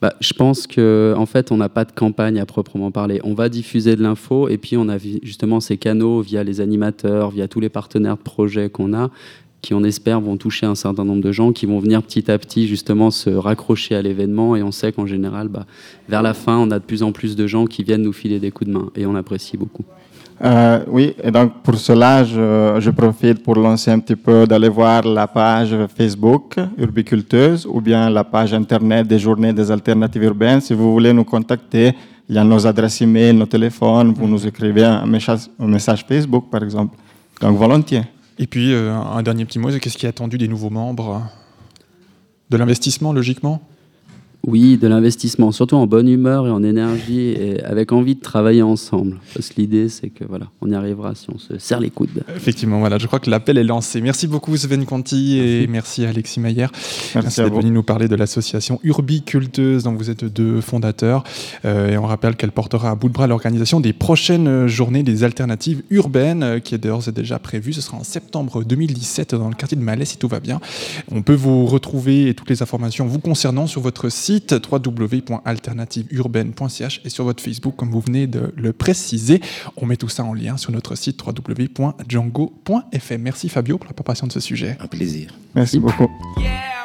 [0.01, 3.19] Bah, je pense que en fait, on n'a pas de campagne à proprement parler.
[3.23, 7.31] On va diffuser de l'info et puis on a justement ces canaux via les animateurs,
[7.31, 9.09] via tous les partenaires de projets qu'on a,
[9.61, 12.37] qui on espère vont toucher un certain nombre de gens, qui vont venir petit à
[12.37, 14.55] petit justement se raccrocher à l'événement.
[14.55, 15.65] Et on sait qu'en général, bah,
[16.07, 18.39] vers la fin, on a de plus en plus de gens qui viennent nous filer
[18.39, 19.83] des coups de main et on apprécie beaucoup.
[20.41, 25.03] Euh, oui, et donc pour cela, je, profite pour lancer un petit peu d'aller voir
[25.03, 30.61] la page Facebook Urbiculteuse ou bien la page Internet des Journées des Alternatives Urbaines.
[30.61, 31.93] Si vous voulez nous contacter,
[32.29, 36.63] il y a nos adresses e-mail, nos téléphones, vous nous écrivez un message, Facebook par
[36.63, 36.95] exemple.
[37.41, 38.03] Donc volontiers.
[38.37, 41.21] Et puis, euh, un dernier petit mot, qu'est-ce qui est attendu des nouveaux membres
[42.49, 43.61] De l'investissement, logiquement?
[44.47, 48.61] Oui, de l'investissement, surtout en bonne humeur et en énergie et avec envie de travailler
[48.61, 49.19] ensemble.
[49.33, 52.23] Parce que l'idée, c'est que voilà, on y arrivera si on se serre les coudes.
[52.33, 53.99] Effectivement, voilà, je crois que l'appel est lancé.
[53.99, 56.67] Merci beaucoup Sven Conti et merci Alexis Mayer.
[57.15, 61.25] Merci, à d'être venu nous parler de l'association Urbiculteuse dont vous êtes deux fondateurs.
[61.65, 65.25] Euh, et on rappelle qu'elle portera à bout de bras l'organisation des prochaines journées des
[65.25, 67.73] alternatives urbaines euh, qui est d'ores et déjà prévue.
[67.73, 70.61] Ce sera en septembre 2017 dans le quartier de Malais si tout va bien.
[71.11, 77.01] On peut vous retrouver et toutes les informations vous concernant sur votre site site www.alternativeurbaine.ch
[77.03, 79.41] et sur votre Facebook, comme vous venez de le préciser.
[79.75, 83.21] On met tout ça en lien sur notre site www.django.fm.
[83.21, 84.77] Merci Fabio pour la préparation de ce sujet.
[84.79, 85.33] Un plaisir.
[85.55, 86.11] Merci beaucoup.
[86.37, 86.83] Yeah,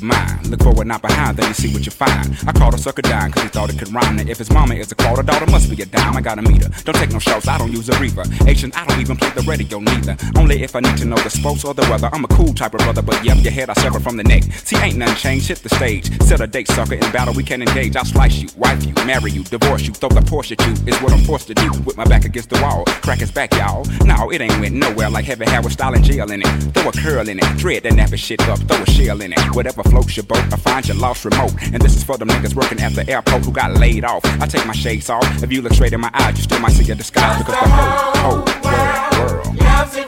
[0.00, 0.48] your mind.
[0.48, 2.36] Look forward, not behind, then you see what you find.
[2.46, 4.16] I called a sucker dime, cause he thought it could rhyme.
[4.16, 6.16] Now, if his mama is a quarter, daughter must be a dime.
[6.16, 6.70] I gotta meet her.
[6.84, 8.24] Don't take no shots, I don't use a reaver.
[8.46, 10.16] Asian, I don't even play the radio neither.
[10.36, 12.10] Only if I need to know the sports or the weather.
[12.12, 14.44] I'm a cool type of brother, but yep, your head I sever from the neck.
[14.44, 16.06] See, ain't nothing changed, hit the stage.
[16.22, 17.96] Set a date, sucker, in battle we can engage.
[17.96, 20.72] I'll slice you, wife you, marry you, divorce you, throw the Porsche at you.
[20.92, 21.70] Is what I'm forced to do.
[21.84, 23.84] With my back against the wall, crack his back, y'all.
[24.04, 26.48] No, it ain't went nowhere like heavy hair with style and jail in it.
[26.74, 29.38] Throw a curl in it, dread that nappy shit up, throw a shell in it.
[29.54, 31.52] Whatever floats your boat, I find your lost remote.
[31.72, 34.24] And this is for them niggas working at the airport who got laid off.
[34.40, 35.42] I take my shades off.
[35.42, 37.68] If you look straight in my eyes, you still might see a disguise because the
[37.68, 39.56] whole, whole world, world.
[39.56, 40.07] Loves it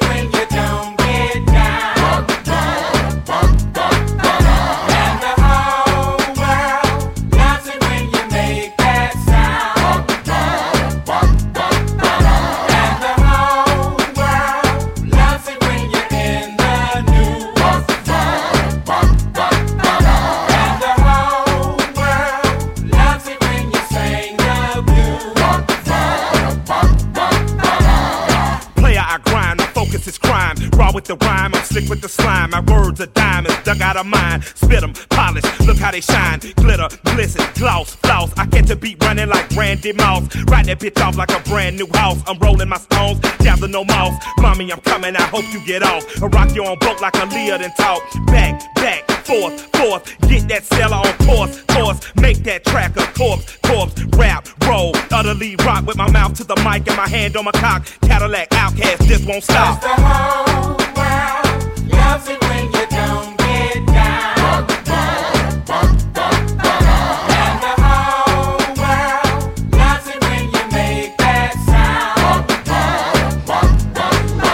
[33.90, 34.40] out of mine.
[34.54, 36.38] Spit 'em, polish, look how they shine.
[36.56, 38.30] Glitter, glisten, gloss, floss.
[38.36, 40.24] I catch a beat running like Randy Mouse.
[40.50, 42.18] Ride that bitch off like a brand new house.
[42.28, 44.14] I'm rolling my stones, down no mouse.
[44.38, 46.02] Mommy, I'm coming, I hope you get off.
[46.22, 48.00] I rock you on boat like a Leah and talk.
[48.26, 50.02] Back, back, forth, forth.
[50.28, 51.98] Get that seller on course, course.
[52.14, 53.94] Make that track a corpse, corpse.
[54.16, 57.52] Rap, roll, utterly rock with my mouth to the mic and my hand on my
[57.52, 57.86] cock.
[58.02, 59.80] Cadillac outcast, this won't stop.
[59.80, 63.29] The whole world loves it when you don't.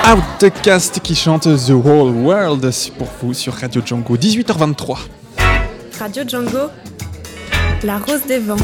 [0.09, 4.99] Outcast qui chante The Whole World pour vous sur Radio Django, 18h23.
[5.99, 6.71] Radio Django,
[7.83, 8.57] la rose des vents.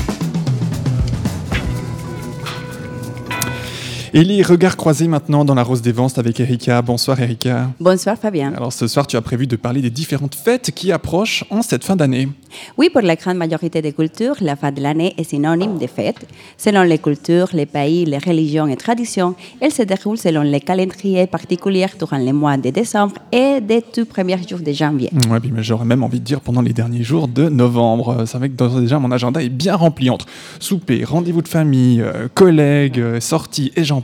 [4.15, 6.83] Et les regards croisés maintenant dans la Rose des Vents c'est avec Erika.
[6.83, 7.71] Bonsoir Erika.
[7.81, 8.53] Bonsoir Fabien.
[8.55, 11.83] Alors ce soir, tu as prévu de parler des différentes fêtes qui approchent en cette
[11.83, 12.29] fin d'année.
[12.77, 16.29] Oui, pour la grande majorité des cultures, la fin de l'année est synonyme de fête.
[16.59, 21.27] Selon les cultures, les pays, les religions et traditions, elle se déroule selon les calendriers
[21.27, 25.09] particuliers durant les mois de décembre et des tout premiers jours de janvier.
[25.31, 28.25] Ouais, puis, mais j'aurais même envie de dire pendant les derniers jours de novembre.
[28.27, 30.27] C'est vrai que déjà mon agenda est bien rempli entre
[30.61, 34.02] souper, rendez-vous de famille, euh, collègues, euh, sorties et j'en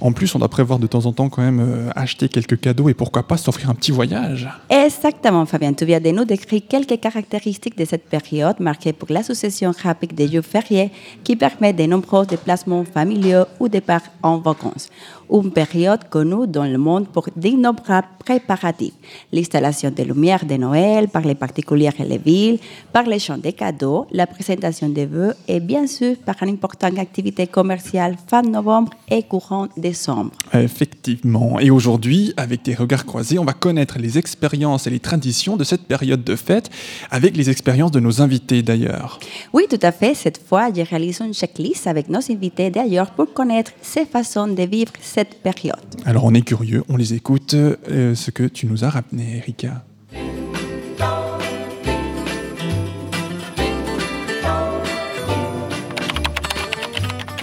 [0.00, 2.88] En plus, on doit prévoir de temps en temps quand même euh, acheter quelques cadeaux
[2.88, 4.48] et pourquoi pas s'offrir un petit voyage.
[4.68, 5.72] Exactement, Fabien.
[5.72, 10.28] Tu viens de nous décrire quelques caractéristiques de cette période marquée par l'association rapide des
[10.28, 10.90] jours fériés
[11.24, 14.88] qui permet de nombreux déplacements familiaux ou départs en vacances.
[15.30, 18.94] Une période connue dans le monde pour d'innombrables préparatifs.
[19.32, 22.58] L'installation des lumières de Noël par les particuliers et les villes,
[22.92, 26.98] par les chants des cadeaux, la présentation des vœux et bien sûr par une importante
[26.98, 30.30] activité commerciale fin novembre et courant décembre.
[30.52, 31.58] Effectivement.
[31.60, 35.64] Et aujourd'hui, avec des regards croisés, on va connaître les expériences et les traditions de
[35.64, 36.70] cette période de fête,
[37.10, 39.18] avec les expériences de nos invités d'ailleurs.
[39.52, 40.14] Oui, tout à fait.
[40.14, 44.62] Cette fois, j'ai réalisé une checklist avec nos invités d'ailleurs pour connaître ces façons de
[44.62, 45.76] vivre cette période.
[46.04, 49.84] Alors on est curieux, on les écoute, euh, ce que tu nous as ramené, Erika.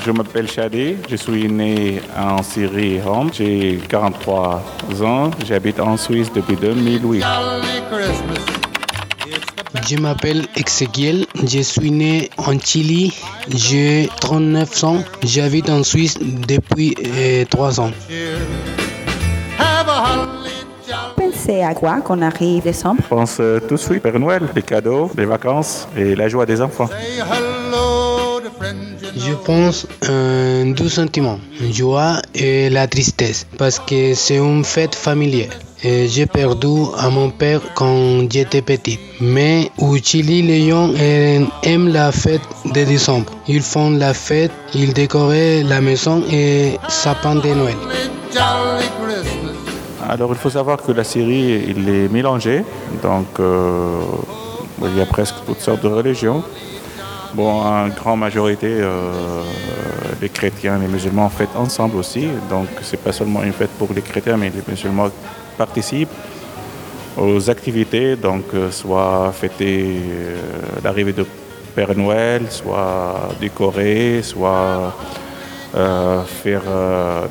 [0.09, 3.29] Je m'appelle Shadi, je suis né en Syrie, Rome.
[3.31, 4.63] J'ai 43
[5.03, 7.23] ans, j'habite en Suisse depuis 2008.
[9.87, 13.13] Je m'appelle Ezequiel, je suis né en Chili,
[13.49, 17.91] j'ai 39 ans, j'habite en Suisse depuis euh, 3 ans.
[21.17, 24.63] Pensez à quoi qu'on arrive décembre Je pense euh, tout de suite Père Noël, les
[24.63, 26.89] cadeaux, les vacances et la joie des enfants.
[29.15, 31.39] Je pense un deux sentiments,
[31.71, 35.49] joie et la tristesse, parce que c'est une fête familière.
[35.81, 38.99] J'ai perdu à mon père quand j'étais petite.
[39.21, 40.91] Mais au Chili, les gens
[41.63, 43.31] aiment la fête de décembre.
[43.47, 45.31] Ils font la fête, ils décorent
[45.63, 47.77] la maison et sapin de Noël.
[50.07, 52.63] Alors il faut savoir que la Syrie, il est mélangée,
[53.03, 54.01] donc euh,
[54.83, 56.43] il y a presque toutes sortes de religions.
[57.33, 59.43] Bon, en grande majorité, euh,
[60.21, 63.89] les chrétiens et les musulmans fêtent ensemble aussi, donc c'est pas seulement une fête pour
[63.93, 65.09] les chrétiens, mais les musulmans
[65.57, 66.09] participent
[67.19, 70.37] aux activités, donc euh, soit fêter euh,
[70.83, 71.25] l'arrivée de
[71.75, 74.95] Père Noël, soit décorer, soit
[75.75, 76.63] euh, faire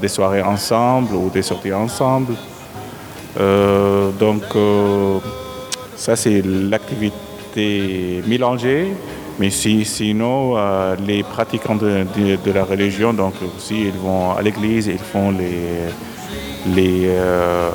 [0.00, 2.34] des soirées ensemble ou des sorties ensemble.
[4.18, 4.44] Donc
[5.96, 8.94] ça c'est l'activité mélangée,
[9.38, 14.32] mais si, sinon euh, les pratiquants de, de- de la religion, donc aussi ils vont
[14.36, 15.92] à l'église, ils font les,
[16.74, 17.70] les, euh,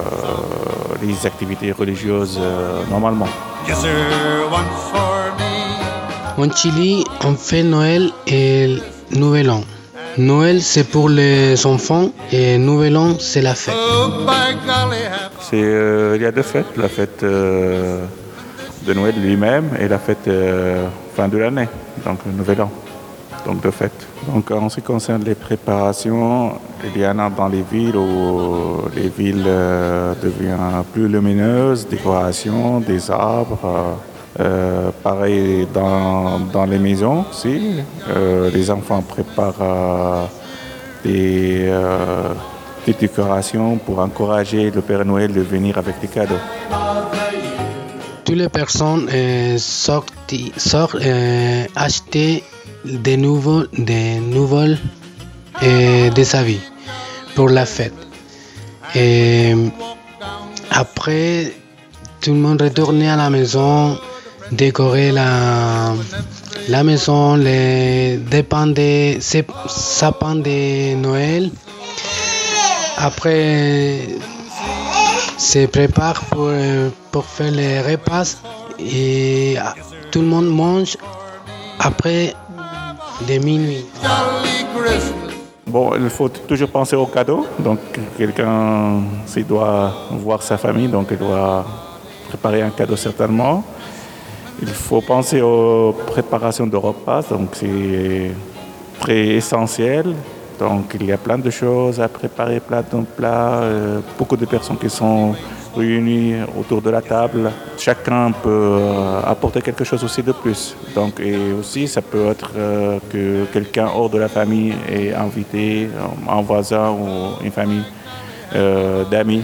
[1.01, 3.27] les activités religieuses euh, normalement.
[6.37, 8.77] En Chili, on fait Noël et
[9.15, 9.61] Nouvel An.
[10.17, 13.73] Noël, c'est pour les enfants et Nouvel An, c'est la fête.
[15.41, 18.03] C'est, euh, il y a deux fêtes, la fête euh,
[18.85, 21.67] de Noël lui-même et la fête euh, fin de l'année,
[22.05, 22.71] donc le Nouvel An.
[23.45, 24.07] Donc deux fêtes.
[24.33, 26.53] Donc en ce qui concerne les préparations,
[26.95, 32.79] il y en a dans les villes où les villes euh, deviennent plus lumineuses, décorations,
[32.79, 33.97] des arbres.
[34.39, 37.81] euh, pareil dans, les maisons aussi.
[38.53, 40.29] Les enfants préparent
[41.03, 41.69] des,
[42.85, 46.43] des décorations pour encourager le Père Noël de venir avec des cadeaux.
[48.33, 50.11] Toutes les personnes euh, sortent,
[50.57, 52.43] sortent euh, acheter
[52.83, 54.79] des nouveaux, des nouvelles
[55.61, 56.59] euh, des habits
[57.35, 57.93] pour la fête.
[58.95, 59.53] Et
[60.71, 61.53] après,
[62.21, 63.99] tout le monde retourne à la maison,
[64.51, 65.93] décorer la,
[66.69, 71.51] la maison, les dépens des sap- sapins de Noël.
[72.97, 73.99] Après,
[75.37, 78.37] se prépare pour, euh, pour faire les repas
[78.79, 79.73] et ah,
[80.11, 80.97] tout le monde mange
[81.79, 82.33] après
[83.27, 83.85] de minuit.
[85.65, 87.47] Bon, il faut toujours penser aux cadeaux.
[87.59, 87.79] Donc,
[88.17, 89.01] quelqu'un,
[89.47, 91.65] doit voir sa famille, donc il doit
[92.29, 93.63] préparer un cadeau certainement.
[94.61, 98.31] Il faut penser aux préparations de repas, donc c'est
[98.99, 100.13] très essentiel.
[100.59, 104.45] Donc, il y a plein de choses à préparer, plein de plats, euh, beaucoup de
[104.45, 105.35] personnes qui sont
[105.75, 107.51] réunies autour de la table.
[107.77, 110.75] Chacun peut euh, apporter quelque chose aussi de plus.
[110.95, 115.89] Donc, et aussi, ça peut être euh, que quelqu'un hors de la famille est invité,
[116.29, 117.83] un voisin ou une famille
[119.09, 119.41] d'amis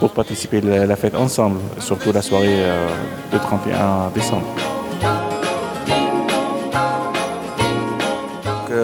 [0.00, 2.58] pour participer à la, fête ensemble, surtout la soirée
[3.32, 4.77] de 31 décembre.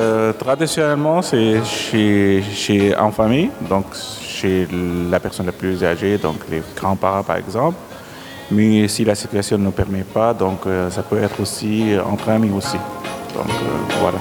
[0.04, 3.86] Euh, traditionnellement, c'est chez, chez en famille, donc
[4.22, 4.68] chez
[5.10, 7.76] la personne la plus âgée, donc les grands-parents par exemple.
[8.50, 12.50] Mais si la situation ne permet pas, donc euh, ça peut être aussi entre amis
[12.50, 12.76] aussi.
[13.34, 14.18] Donc euh, voilà.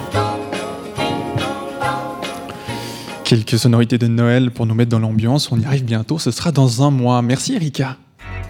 [3.26, 5.52] Quelques sonorités de Noël pour nous mettre dans l'ambiance.
[5.52, 6.18] On y arrive bientôt.
[6.20, 7.22] Ce sera dans un mois.
[7.22, 7.98] Merci Erika.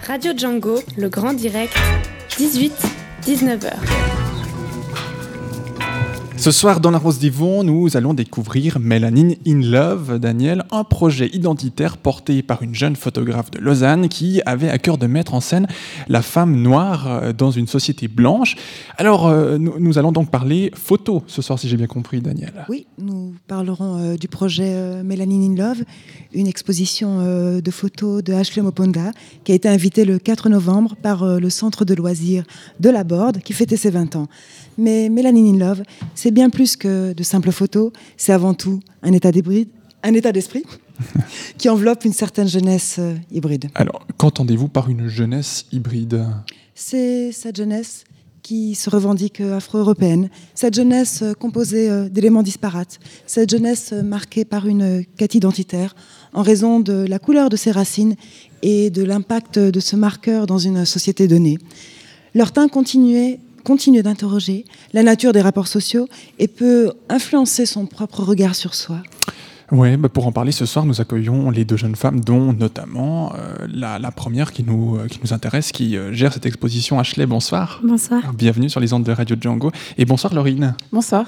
[0.08, 1.74] Radio Django, le grand direct,
[2.38, 4.33] 18-19h.
[6.36, 11.30] Ce soir, dans la Rose d'Yvon, nous allons découvrir Melanin in Love, Daniel, un projet
[11.32, 15.41] identitaire porté par une jeune photographe de Lausanne qui avait à cœur de mettre en
[15.41, 15.67] scène
[16.10, 18.56] la femme noire euh, dans une société blanche.
[18.98, 22.65] Alors, euh, nous, allons donc parler photo ce soir, si j'ai bien compris, Daniel.
[22.67, 25.84] Oui, nous parlerons euh, du projet euh, Melanin in Love,
[26.34, 27.19] une exposition
[27.62, 29.12] de photos de Ashley Moponda
[29.43, 32.43] qui a été invitée le 4 novembre par le centre de loisirs
[32.80, 34.28] de la Borde qui fêtait ses 20 ans.
[34.78, 35.84] Mais Melanin in Love,
[36.16, 39.70] c'est bien plus que de simples photos, c'est avant tout un état d'hybride,
[40.04, 40.64] un état d'esprit
[41.58, 43.70] qui enveloppe une certaine jeunesse euh, hybride.
[43.76, 46.26] Alors, qu'entendez-vous par une jeunesse hybride?
[46.76, 48.04] C'est cette jeunesse
[48.42, 54.68] qui se revendique euh, afro-européenne, cette jeunesse euh, composée d'éléments disparates, cette jeunesse marquée par
[54.68, 55.96] une quête identitaire
[56.34, 58.16] en raison de la couleur de ses racines
[58.62, 61.58] et de l'impact de ce marqueur dans une société donnée.
[62.34, 66.08] Leur teint continuait- continue d'interroger la nature des rapports sociaux
[66.39, 69.02] et peut influencer son propre regard sur soi.
[69.71, 73.34] Ouais, bah pour en parler ce soir, nous accueillons les deux jeunes femmes, dont notamment
[73.34, 76.99] euh, la, la première qui nous, euh, qui nous intéresse, qui euh, gère cette exposition.
[76.99, 77.80] Ashley, bonsoir.
[77.84, 78.34] Bonsoir.
[78.34, 79.71] Bienvenue sur les ondes de Radio Django.
[79.97, 80.76] Et bonsoir Laurine.
[80.91, 81.26] Bonsoir.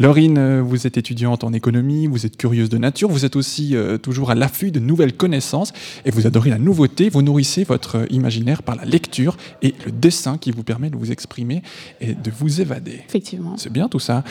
[0.00, 3.98] Laurine, vous êtes étudiante en économie, vous êtes curieuse de nature, vous êtes aussi euh,
[3.98, 5.72] toujours à l'affût de nouvelles connaissances
[6.04, 10.38] et vous adorez la nouveauté, vous nourrissez votre imaginaire par la lecture et le dessin
[10.38, 11.62] qui vous permet de vous exprimer
[12.00, 13.00] et de vous évader.
[13.08, 13.56] Effectivement.
[13.56, 14.24] C'est bien tout ça.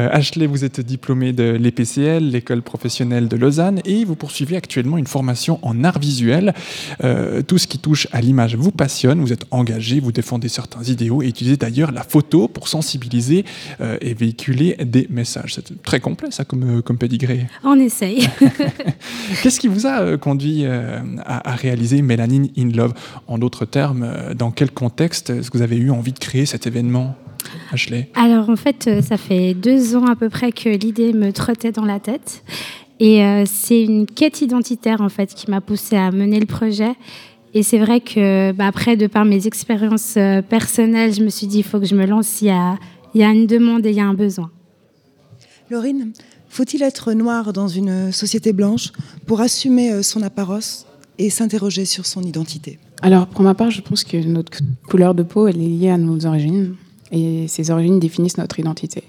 [0.00, 4.98] Euh, Ashley, vous êtes diplômée de l'EPCL, l'école professionnelle de Lausanne, et vous poursuivez actuellement
[4.98, 6.54] une formation en art visuel.
[7.02, 10.82] Euh, tout ce qui touche à l'image vous passionne, vous êtes engagé, vous défendez certains
[10.84, 13.44] idéaux et utilisez d'ailleurs la photo pour sensibiliser
[13.80, 15.54] euh, et véhiculer des messages.
[15.54, 17.46] C'est très complet ça comme, euh, comme pédigré.
[17.64, 18.28] On essaye.
[19.42, 22.94] Qu'est-ce qui vous a conduit à, à réaliser Mélanine in Love?
[23.26, 26.66] En d'autres termes, dans quel contexte est-ce que vous avez eu envie de créer cet
[26.66, 27.16] événement
[27.72, 28.10] Ashley?
[28.14, 31.84] Alors en fait, ça fait deux ans à peu près que l'idée me trottait dans
[31.84, 32.42] la tête.
[33.04, 36.94] Et euh, c'est une quête identitaire en fait qui m'a poussée à mener le projet.
[37.52, 41.48] Et c'est vrai que bah, après, de par mes expériences euh, personnelles, je me suis
[41.48, 42.40] dit il faut que je me lance.
[42.42, 42.78] Il y a,
[43.12, 44.52] il y a une demande et il y a un besoin.
[45.68, 46.12] Laurine,
[46.48, 48.92] faut-il être noir dans une société blanche
[49.26, 50.86] pour assumer euh, son apparence
[51.18, 52.78] et s'interroger sur son identité?
[53.02, 55.98] Alors, pour ma part, je pense que notre couleur de peau, elle est liée à
[55.98, 56.76] nos origines.
[57.10, 59.02] Et ces origines définissent notre identité.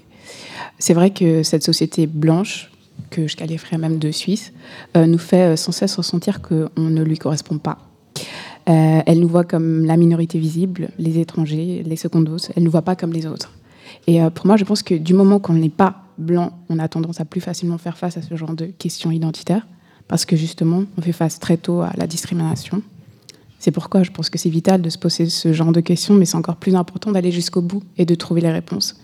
[0.80, 2.72] C'est vrai que cette société blanche,
[3.14, 4.52] que je qualifierais même de suisse,
[4.96, 7.78] euh, nous fait euh, sans cesse ressentir qu'on ne lui correspond pas.
[8.68, 12.38] Euh, elle nous voit comme la minorité visible, les étrangers, les secondos.
[12.56, 13.52] Elle ne nous voit pas comme les autres.
[14.06, 17.20] Et pour moi, je pense que du moment qu'on n'est pas blanc, on a tendance
[17.20, 19.66] à plus facilement faire face à ce genre de questions identitaires,
[20.08, 22.82] parce que justement, on fait face très tôt à la discrimination.
[23.58, 26.24] C'est pourquoi je pense que c'est vital de se poser ce genre de questions, mais
[26.24, 28.96] c'est encore plus important d'aller jusqu'au bout et de trouver les réponses.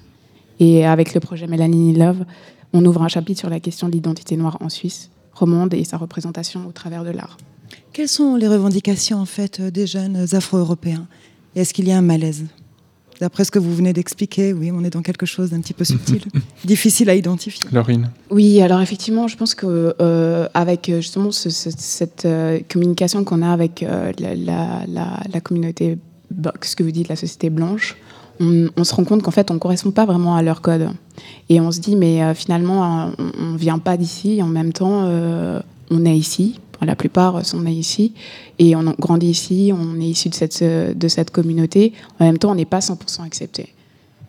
[0.59, 2.25] Et avec le projet Mélanie Love,
[2.73, 5.97] on ouvre un chapitre sur la question de l'identité noire en Suisse, romande et sa
[5.97, 7.37] représentation au travers de l'art.
[7.93, 11.07] Quelles sont les revendications en fait euh, des jeunes afro-européens?
[11.57, 12.45] Et est-ce qu'il y a un malaise?
[13.21, 15.85] D'après ce que vous venez d'expliquer, oui, on est dans quelque chose d'un petit peu
[15.85, 16.23] subtil,
[16.65, 17.69] difficile à identifier.
[17.71, 22.61] Laurine Oui, alors effectivement, je pense que euh, avec euh, justement ce- ce- cette euh,
[22.71, 25.99] communication qu'on a avec euh, la, la- la- la communauté,
[26.63, 27.97] ce que vous dites, la société blanche,
[28.41, 30.89] on, se rend compte qu'en fait, on ne correspond pas vraiment à leur code.
[31.49, 34.73] Et on se dit, mais euh, finalement, euh, on ne vient pas d'ici, en même
[34.73, 36.59] temps, euh, on est ici.
[36.83, 38.15] La plupart sont nés ici
[38.59, 41.93] et on a grandi ici, on est issu de cette, de cette communauté.
[42.19, 43.75] En même temps, on n'est pas 100% accepté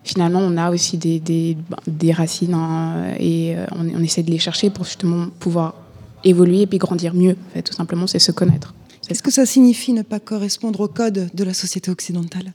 [0.04, 4.72] finalement, on a aussi des, des, ben, racines hein, et on, essaie de les chercher
[4.72, 5.76] pour justement pouvoir
[6.24, 7.38] évoluer et puis grandir mieux.
[7.64, 8.74] Tout simplement, c'est se connaître.
[9.08, 12.52] Qu'est-ce que ça signifie ne pas correspondre au code de la société occidentale?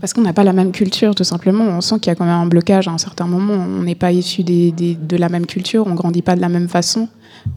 [0.00, 1.64] Parce qu'on n'a pas la même culture, tout simplement.
[1.64, 3.54] On sent qu'il y a quand même un blocage à un certain moment.
[3.54, 6.48] On n'est pas issu des, des- de la même culture, on grandit pas de la
[6.48, 7.08] même façon.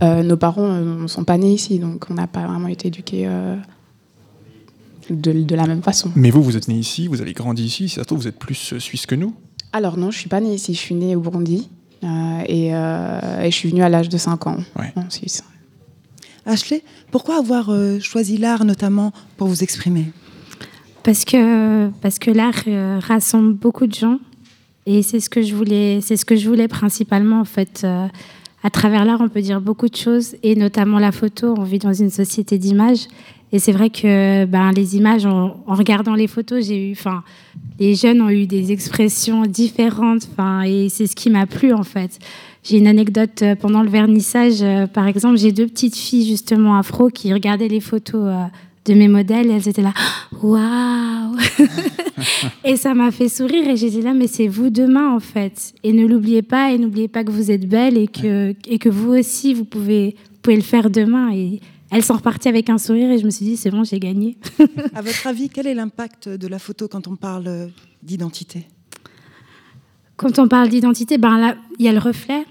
[0.04, 2.90] Euh, nos parents euh, ne sont pas nés ici, donc on n'a pas vraiment été
[2.90, 3.56] éduqués euh,
[5.10, 6.12] de, de la même façon.
[6.16, 8.28] Mais vous, vous êtes né ici, vous avez grandi ici, si ça se trouve, vous
[8.28, 9.34] êtes plus suisse que nous.
[9.74, 11.70] Alors non, je suis pas née ici, je suis née au Burundi
[12.04, 12.08] euh,
[12.48, 14.58] et, euh, et je suis venue à l'âge de 5 ans
[14.96, 15.44] en Suisse.
[16.46, 20.12] Ashley, pourquoi avoir euh, choisi l'art notamment pour vous exprimer?
[21.08, 24.20] Parce que, parce que l'art euh, rassemble beaucoup de gens
[24.86, 27.84] et c'est ce que je voulais, c'est ce que je voulais principalement en fait.
[27.86, 28.08] Euh,
[28.62, 31.56] à travers l'art, on peut dire beaucoup de choses et notamment la photo.
[31.58, 33.08] On vit dans une société d'images
[33.54, 37.24] et c'est vrai que ben, les images, en, en regardant les photos, j'ai eu, enfin,
[37.80, 41.84] les jeunes ont eu des expressions différentes, enfin, et c'est ce qui m'a plu en
[41.84, 42.20] fait.
[42.64, 47.08] J'ai une anecdote euh, pendant le vernissage, par exemple, j'ai deux petites filles justement afro
[47.08, 48.30] qui regardaient les photos
[48.88, 49.94] de mes modèles et elles étaient là,
[50.42, 51.36] waouh
[52.64, 55.74] Et ça m'a fait sourire et j'étais là, mais c'est vous demain en fait.
[55.84, 58.90] Et ne l'oubliez pas et n'oubliez pas que vous êtes belle et que, et que
[58.90, 61.32] vous aussi, vous pouvez, vous pouvez le faire demain.
[61.34, 61.60] Et
[61.92, 64.38] elles sont reparties avec un sourire et je me suis dit, c'est bon, j'ai gagné.
[64.94, 67.70] À votre avis, quel est l'impact de la photo quand on parle
[68.02, 68.68] d'identité?
[70.16, 72.44] Quand on parle d'identité, ben là, il y a le reflet.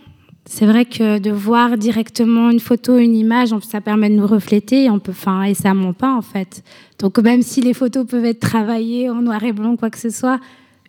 [0.48, 4.84] C'est vrai que de voir directement une photo, une image, ça permet de nous refléter
[4.84, 6.62] et, on peut, enfin, et ça ment pas en fait.
[7.00, 10.08] Donc même si les photos peuvent être travaillées en noir et blanc, quoi que ce
[10.08, 10.38] soit,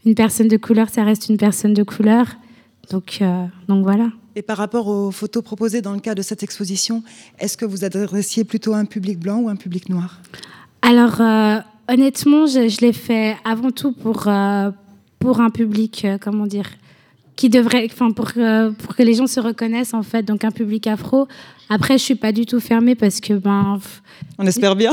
[0.06, 2.28] une personne de couleur, ça reste une personne de couleur.
[2.92, 4.10] Donc, euh, donc voilà.
[4.36, 7.04] Et par rapport aux photos proposées dans le cadre de cette exposition,
[7.40, 10.22] est-ce que vous adressiez plutôt à un public blanc ou un public noir?
[10.84, 11.58] Alors, euh,
[11.90, 14.70] honnêtement, je, je l'ai fait avant tout pour, euh,
[15.18, 16.70] pour un public, comment dire,
[17.38, 20.52] qui devrait, enfin pour que, pour que les gens se reconnaissent en fait, donc un
[20.52, 21.28] public afro.
[21.70, 23.80] Après, je suis pas du tout fermée parce que ben.
[24.38, 24.92] On espère bien.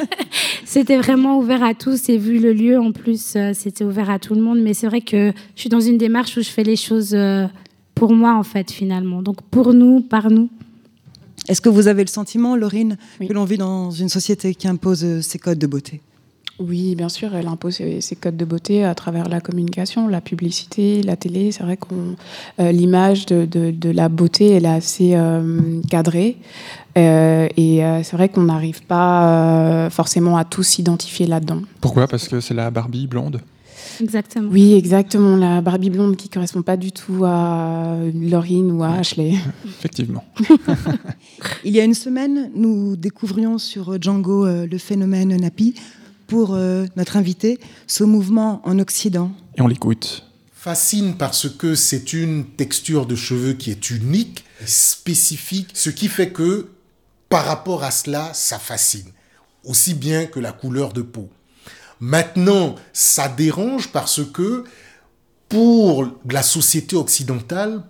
[0.64, 4.18] c'était vraiment ouvert à tous et vu le lieu en plus, euh, c'était ouvert à
[4.18, 4.60] tout le monde.
[4.60, 7.46] Mais c'est vrai que je suis dans une démarche où je fais les choses euh,
[7.94, 9.20] pour moi en fait finalement.
[9.20, 10.48] Donc pour nous, par nous.
[11.48, 15.02] Est-ce que vous avez le sentiment, Laurine, que l'on vit dans une société qui impose
[15.04, 16.00] euh, ses codes de beauté?
[16.66, 20.20] Oui, bien sûr, elle impose ses, ses codes de beauté à travers la communication, la
[20.20, 21.50] publicité, la télé.
[21.52, 22.16] C'est vrai qu'on
[22.60, 26.36] euh, l'image de, de- de la beauté, elle est assez euh, cadrée.
[26.96, 31.62] Euh, et euh, c'est vrai qu'on n'arrive pas euh, forcément à tous s'identifier là-dedans.
[31.80, 32.06] Pourquoi?
[32.06, 33.40] Parce que c'est la Barbie blonde?
[34.00, 34.48] Exactement.
[34.50, 35.36] Oui, exactement.
[35.36, 39.34] La Barbie blonde qui correspond pas du tout à Laurine ou à Ashley.
[39.66, 40.24] Effectivement.
[41.64, 45.74] Il y a une semaine, nous découvrions sur Django euh, le phénomène Napi
[46.32, 49.30] pour euh, notre invité, ce mouvement en Occident.
[49.58, 50.24] Et on l'écoute.
[50.54, 56.30] fascine parce que c'est une texture de cheveux qui est unique, spécifique, ce qui fait
[56.30, 56.70] que
[57.28, 59.12] par rapport à cela, ça fascine,
[59.64, 61.28] aussi bien que la couleur de peau.
[62.00, 64.64] Maintenant, ça dérange parce que
[65.50, 67.82] pour la société occidentale,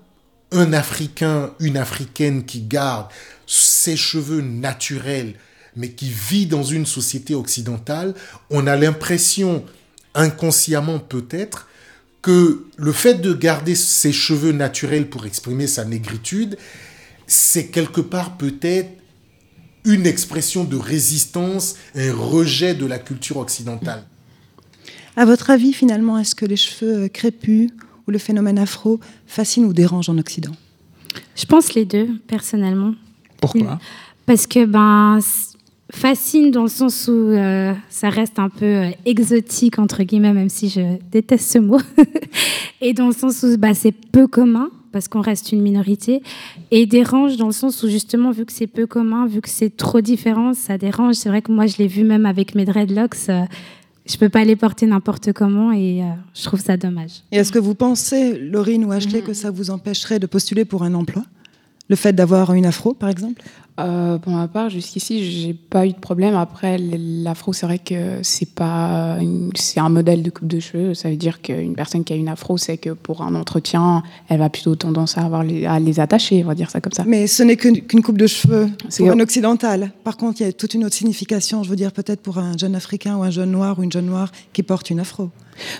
[0.50, 3.06] un Africain, une Africaine qui garde
[3.46, 5.36] ses cheveux naturels,
[5.76, 8.14] mais qui vit dans une société occidentale,
[8.50, 9.64] on a l'impression,
[10.14, 11.68] inconsciemment peut-être,
[12.20, 16.56] que le fait de garder ses cheveux naturels pour exprimer sa négritude,
[17.26, 18.90] c'est quelque part peut-être
[19.84, 24.04] une expression de résistance, un rejet de la culture occidentale.
[25.16, 27.70] À votre avis, finalement, est-ce que les cheveux euh, crépus
[28.06, 30.52] ou le phénomène afro fascinent ou dérangent en Occident?
[31.34, 32.94] Je pense les deux, personnellement.
[33.40, 33.78] Pourquoi?
[34.24, 35.18] Parce que ben
[35.92, 40.48] fascine dans le sens où euh, ça reste un peu euh, exotique entre guillemets, même
[40.48, 41.78] si je déteste ce mot,
[42.80, 46.22] et dans le sens où bah, c'est peu commun parce qu'on reste une minorité,
[46.70, 49.74] et dérange dans le sens où justement vu que c'est peu commun, vu que c'est
[49.74, 51.14] trop différent, ça dérange.
[51.14, 53.16] C'est vrai que moi je l'ai vu même avec mes dreadlocks.
[53.30, 53.42] euh,
[54.04, 57.22] je peux pas les porter n'importe comment et euh, je trouve ça dommage.
[57.30, 60.82] Et est-ce que vous pensez, Laurine ou Ashley, que ça vous empêcherait de postuler pour
[60.82, 61.22] un emploi?
[61.92, 63.42] Le fait d'avoir une afro, par exemple
[63.80, 66.34] Euh, pour ma part, jusqu'ici, j'ai pas eu de problème.
[66.36, 69.18] Après, l'afro, c'est vrai que c'est pas,
[69.54, 70.94] c'est un modèle de coupe de cheveux.
[70.94, 74.38] Ça veut dire qu'une personne qui a une afro, c'est que pour un entretien, elle
[74.38, 77.04] va plutôt tendance à avoir les, à les attacher, on va dire ça comme ça.
[77.06, 79.90] Mais ce n'est qu'une coupe de cheveux C'est- pour un occidental.
[80.04, 82.56] Par contre, il y a toute une autre signification, je veux dire, peut-être pour un
[82.56, 85.28] jeune africain ou un jeune noir ou une jeune noire qui porte une afro.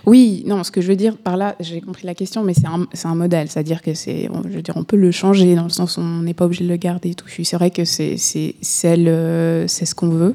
[0.06, 2.66] Oui, non, ce que je veux dire par là, j'ai compris la question, mais c'est
[2.66, 5.70] un, un modèle, c'est-à-dire que c'est, je veux dire, on peut le changer dans le
[5.70, 7.26] sens où on n'est pas obligé de le garder et tout.
[7.28, 10.34] C'est vrai que c'est, c'est, ce qu'on veut.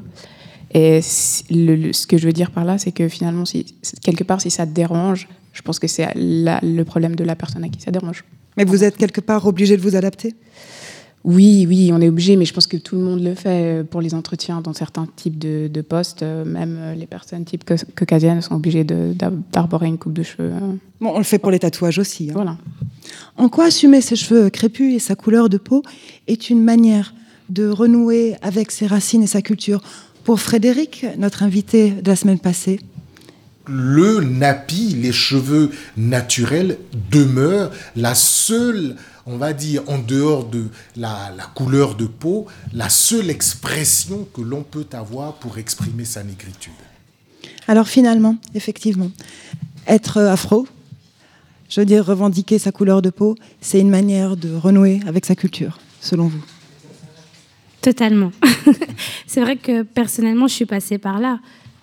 [0.74, 3.44] Et ce que je veux dire par là, c'est que finalement,
[4.02, 7.64] quelque part, si ça te dérange, je pense que c'est le problème de la personne
[7.64, 8.24] à qui ça dérange.
[8.58, 10.36] Mais vous êtes quelque part obligé de vous adapter?
[11.30, 13.84] Oui, oui, on est obligé, mais je pense que tout le monde le fait euh,
[13.84, 16.24] pour les entretiens dans certains types de, de postes.
[16.24, 20.52] euh, Même euh, les personnes type cau- caucasiennes sont obligées d'arborer une coupe de cheveux.
[20.54, 20.76] euh.
[21.02, 22.30] Bon, on le fait pour les tatouages aussi.
[22.30, 22.34] hein.
[22.34, 22.58] Voilà.
[23.36, 25.84] En quoi assumer ses cheveux crépus et sa couleur de peau
[26.28, 27.14] est une manière
[27.50, 29.82] de renouer avec ses racines et sa culture?
[30.24, 32.80] Pour Frédéric, notre invité de la semaine passée,
[33.70, 36.78] le nappy, les cheveux naturels,
[37.12, 38.96] demeurent la seule,
[39.28, 44.42] on va dire, en dehors de la, la couleur de peau, la seule expression que
[44.42, 46.74] l'on peut avoir pour exprimer sa négritude.
[47.68, 49.12] Alors finalement, effectivement,
[49.86, 50.68] être afro,
[51.70, 55.36] je veux dire revendiquer sa couleur de peau, c'est une manière de renouer avec sa
[55.36, 56.44] culture, selon vous.
[57.82, 58.32] Totalement.
[59.28, 61.40] c'est vrai que personnellement, je suis passée par là.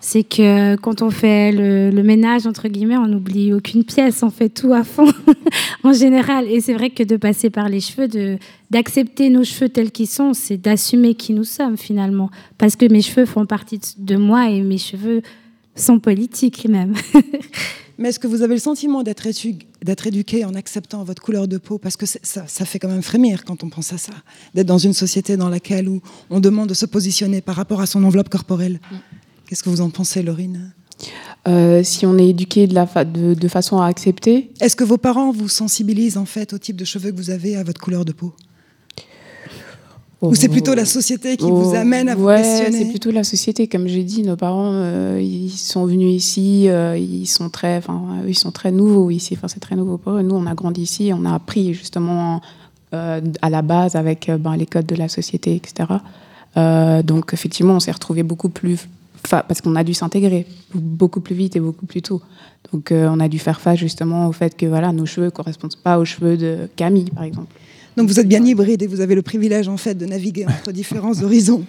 [0.07, 4.29] C'est que quand on fait le, le ménage, entre guillemets, on n'oublie aucune pièce, on
[4.29, 5.11] fait tout à fond
[5.83, 6.45] en général.
[6.47, 8.37] Et c'est vrai que de passer par les cheveux, de,
[8.69, 12.29] d'accepter nos cheveux tels qu'ils sont, c'est d'assumer qui nous sommes finalement.
[12.59, 15.23] Parce que mes cheveux font partie de- moi et mes cheveux
[15.75, 16.93] sont politiques même.
[17.97, 19.25] Mais est-ce que vous avez le sentiment d'être
[20.05, 21.79] éduqué en acceptant votre couleur de peau?
[21.79, 24.13] Parce que ça, ça fait quand même frémir quand on pense à ça,
[24.53, 25.99] d'être dans une société dans laquelle où
[26.29, 28.79] on demande de se positionner par rapport à son enveloppe corporelle.
[29.47, 30.73] Qu'est-ce que vous en pensez, Laurine?
[31.47, 34.49] Euh, si on est éduqué de, la fa- de, de façon à accepter.
[34.61, 37.55] Est-ce que vos parents vous sensibilisent en fait au type de cheveux que vous avez,
[37.55, 38.33] à votre couleur de peau?
[40.21, 42.79] Ou c'est plutôt la société qui vous Oh, amène à vous ouais, questionner?
[42.79, 43.67] c'est plutôt la société.
[43.67, 47.79] Comme j'ai dit, nos parents, euh, ils sont venus ici, euh, ils sont très,
[48.27, 49.35] ils sont très nouveaux ici.
[49.37, 50.23] Enfin, c'est très nouveau pour eux.
[50.23, 52.41] Nous, on a grandi ici, on a appris justement
[52.95, 55.89] euh, à la base avec ben, les codes de la société, etc.
[57.03, 58.87] Donc, effectivement, on s'est retrouvés beaucoup plus
[59.25, 62.21] fa- parce qu'on a dû s'intégrer beaucoup plus vite et beaucoup plus tôt.
[62.71, 65.75] Donc euh, on a dû faire face justement au fait que voilà, nos cheveux correspondent
[65.77, 67.53] pas aux cheveux de Camille, par exemple.
[67.97, 70.71] Donc vous êtes bien hybride et vous avez le privilège en fait de naviguer entre
[70.71, 71.63] différents horizons.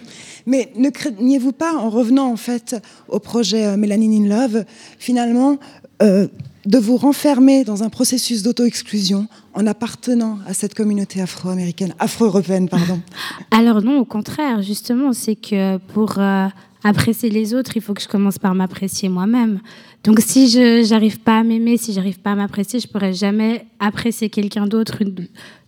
[0.45, 2.75] Mais ne craignez-vous pas, en revenant en fait
[3.09, 4.65] au projet euh, Mélanine in Love,
[4.99, 5.57] finalement,
[6.01, 6.27] euh,
[6.65, 12.99] de vous renfermer dans un processus d'auto-exclusion en appartenant à cette communauté afro-américaine, afro-européenne, pardon?
[13.51, 16.47] Alors non, au contraire, justement, c'est que pour euh,
[16.83, 19.59] apprécier les autres, il faut que je commence par m'apprécier moi-même.
[20.03, 23.65] Donc si je n'arrive pas à m'aimer, si j'arrive pas à m'apprécier, je pourrais jamais
[23.79, 24.99] apprécier quelqu'un d'autre.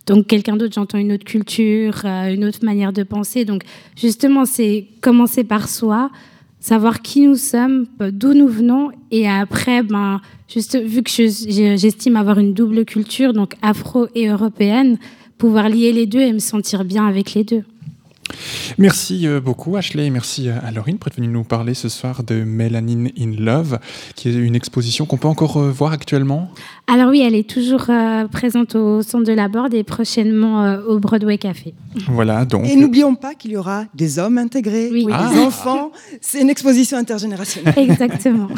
[0.06, 3.44] Donc quelqu'un d'autre, j'entends une autre culture, euh, une autre manière de penser.
[3.44, 3.62] Donc
[3.96, 6.10] justement, c'est commencer par soi,
[6.58, 12.16] savoir qui nous sommes, euh, d'où nous venons, et après, ben, juste vu que j'estime
[12.16, 14.98] avoir une double culture, donc afro et européenne,
[15.38, 17.64] pouvoir lier les deux et me sentir bien avec les deux.
[18.78, 22.22] Merci euh, beaucoup Ashley et merci euh, à Laurine d'être venue nous parler ce soir
[22.22, 23.78] de Melanin in Love,
[24.14, 26.50] qui est une exposition qu'on peut encore euh, voir actuellement?
[26.92, 30.82] Alors oui, elle est toujours euh, présente au centre de la Borde et prochainement euh,
[30.88, 31.72] au Broadway Café.
[32.08, 32.66] Voilà, donc.
[32.66, 35.30] Et n'oublions pas qu'il y aura des hommes intégrés, des Ah.
[35.46, 35.92] enfants.
[36.20, 37.74] C'est une exposition intergénérationnelle.
[37.78, 38.48] Exactement.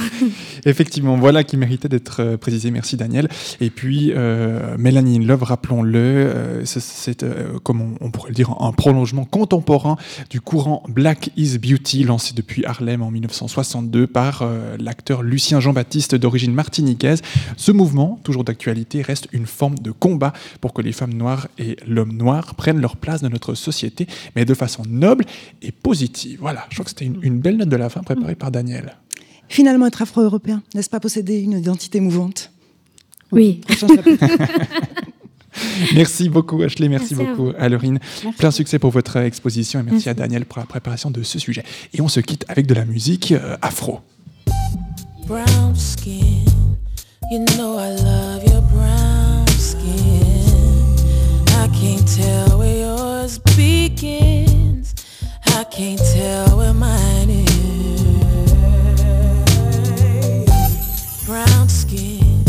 [0.65, 2.71] Effectivement, voilà qui méritait d'être euh, précisé.
[2.71, 3.29] Merci Daniel.
[3.61, 8.31] Et puis, euh, Melanin in Love, rappelons-le, euh, c'est- c'est, euh, comme on, on pourrait
[8.31, 9.97] le dire, un prolongement contemporain
[10.31, 16.15] du courant Black is Beauty, lancé depuis Harlem en 1962 par euh, l'acteur Lucien Jean-Baptiste
[16.15, 17.21] d'origine martiniquaise.
[17.59, 21.77] Ce mouvement, toujours d'actualité, reste une forme de combat pour que les femmes noires et
[21.87, 24.07] l'homme noir prennent leur place dans notre société,
[24.37, 25.25] mais de façon noble
[25.61, 26.39] et positive.
[26.41, 28.97] Voilà, je crois que c'était une, une belle note de la fin préparée par Daniel.
[29.49, 32.53] Finalement, être afro-européen, n'est-ce pas posséder une identité mouvante?
[33.33, 33.61] Oui.
[35.95, 37.99] Merci beaucoup Ashley, merci, beaucoup à Laurine.
[38.25, 38.39] Merci.
[38.39, 40.09] Plein succès pour votre exposition et merci, Merci.
[40.09, 41.65] à Daniel pour la préparation de ce sujet.
[41.93, 44.01] Et on se quitte avec de la musique euh, afro.
[45.27, 46.42] brown skin.
[47.33, 50.45] You know I love your brown skin.
[51.63, 54.95] I can't tell where yours begins.
[55.47, 58.05] I can't tell where mine is.
[61.25, 62.45] Brown skin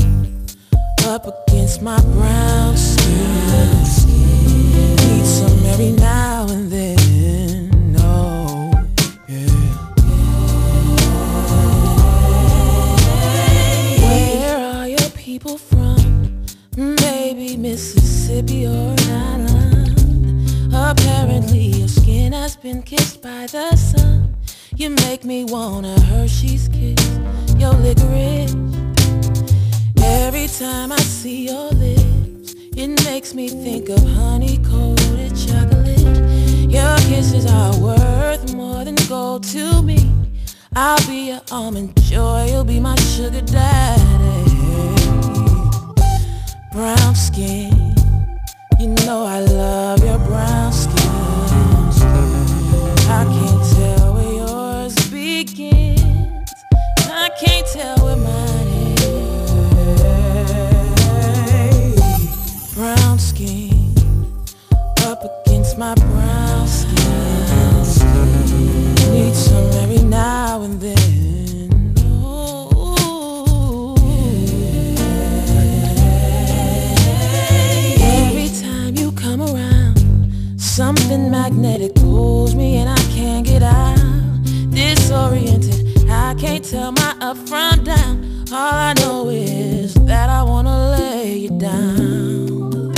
[1.06, 3.70] up against my brown skin.
[4.98, 7.33] Need some every now and then.
[15.40, 16.46] People from?
[16.78, 19.98] Maybe Mississippi or Island.
[20.72, 24.36] Apparently, your skin has been kissed by the sun.
[24.76, 27.04] You make me want a Hershey's kiss,
[27.58, 28.54] your licorice.
[30.04, 36.14] Every time I see your lips, it makes me think of honey coated chocolate.
[36.78, 39.98] Your kisses are worth more than gold to me.
[40.76, 44.23] I'll be your almond joy, you'll be my sugar daddy.
[46.74, 47.94] Brown skin,
[48.80, 50.96] you know I love your brown skin.
[53.12, 56.52] I can't tell where yours begins.
[57.12, 58.68] I can't tell where mine
[62.58, 62.74] is.
[62.74, 63.94] Brown skin,
[65.02, 67.84] up against my brown skin.
[69.14, 71.23] Need some every now and then.
[81.74, 83.98] Something magnetic pulls me and I can't get out.
[84.70, 88.46] Disoriented, I can't tell my up from down.
[88.52, 92.94] All I know is that I wanna lay you down.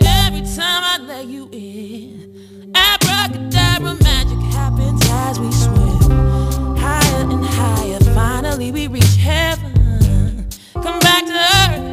[0.00, 2.34] Every time I let you in,
[2.74, 8.00] abracadabra magic happens as we swim higher and higher.
[8.14, 10.48] Finally, we reach heaven.
[10.74, 11.87] Come back to earth,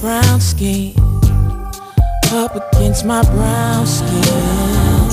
[0.00, 0.94] Brown skin
[2.32, 5.10] up against my brown skin.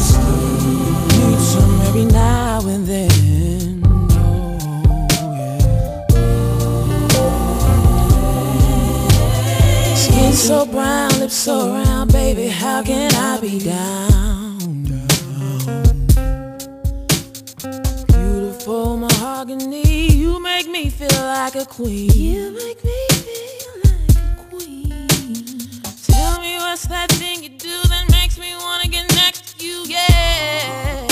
[1.40, 3.10] Some every now and then.
[9.96, 12.50] Skin so brown, lips so round, baby.
[12.50, 14.07] How can I be down?
[18.68, 22.12] Beautiful mahogany, you make me feel like a queen.
[22.12, 25.08] You make me feel like a queen.
[26.04, 29.86] Tell me what's that thing you do that makes me wanna get next to you,
[29.86, 31.07] yeah.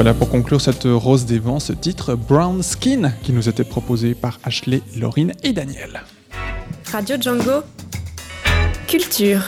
[0.00, 4.40] Pour conclure cette rose des vents, ce titre Brown Skin qui nous était proposé par
[4.44, 6.00] Ashley, Laurine et Daniel.
[6.90, 7.62] Radio Django.
[8.88, 9.42] Culture.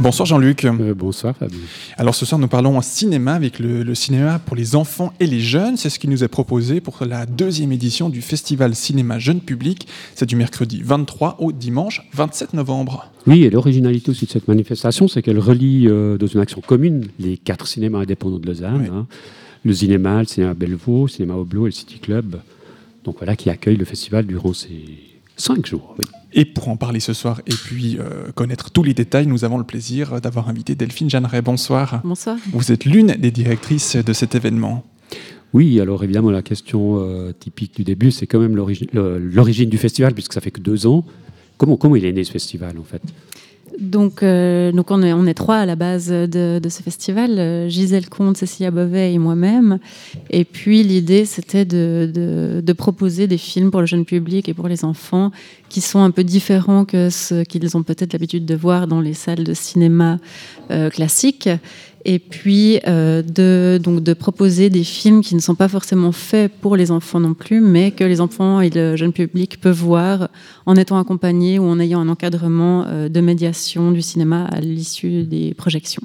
[0.00, 0.64] Bonsoir Jean-Luc.
[0.96, 1.58] bonsoir Fabien.
[1.96, 5.26] Alors ce soir nous parlons en cinéma avec le, le cinéma pour les enfants et
[5.26, 5.76] les jeunes.
[5.76, 9.88] C'est ce qui nous est proposé pour la deuxième édition du Festival Cinéma Jeune Public.
[10.14, 13.10] C'est du mercredi 23 au dimanche 27 novembre.
[13.26, 17.08] Oui, et l'originalité aussi de cette manifestation, c'est qu'elle relie euh, dans une action commune
[17.18, 18.88] les quatre cinémas indépendants de Lausanne.
[18.92, 19.06] hein.
[19.64, 22.40] le cinéma, le cinéma Bellevaux, le cinéma Oblo et le City Club.
[23.04, 24.98] Donc voilà, qui accueille le festival durant ces
[25.36, 25.96] cinq jours.
[25.98, 26.04] oui.
[26.38, 29.58] Et pour en parler ce soir et puis euh, connaître tous les détails, nous avons
[29.58, 31.42] le plaisir d'avoir invité Delphine Jeanneret.
[31.42, 32.00] Bonsoir.
[32.04, 32.36] Bonsoir.
[32.52, 34.84] Vous êtes l'une des directrices de cet événement.
[35.52, 40.14] Oui, alors évidemment, la question euh, typique du début, c'est quand même l'origine du festival,
[40.14, 41.04] puisque ça fait que deux ans.
[41.56, 43.02] Comment, comment il est né ce festival, en fait?
[43.80, 47.38] Donc, euh, donc on, est, on est trois à la base de, de ce festival,
[47.38, 49.78] euh, Gisèle Comte, Cécilia Bovet et moi-même.
[50.30, 54.54] Et puis l'idée, c'était de, de- de proposer des films pour le jeune public et
[54.54, 55.30] pour les enfants
[55.68, 59.14] qui sont un peu différents que ce qu'ils ont peut-être l'habitude de voir dans les
[59.14, 60.18] salles de cinéma
[60.72, 61.48] euh, classiques.
[62.10, 66.50] Et puis euh, de, donc de proposer des films qui ne sont pas forcément faits
[66.62, 70.30] pour les enfants non plus, mais que les enfants et le jeune public peuvent voir
[70.64, 75.24] en étant accompagnés ou en ayant un encadrement euh, de médiation du cinéma à l'issue
[75.24, 76.00] des projections.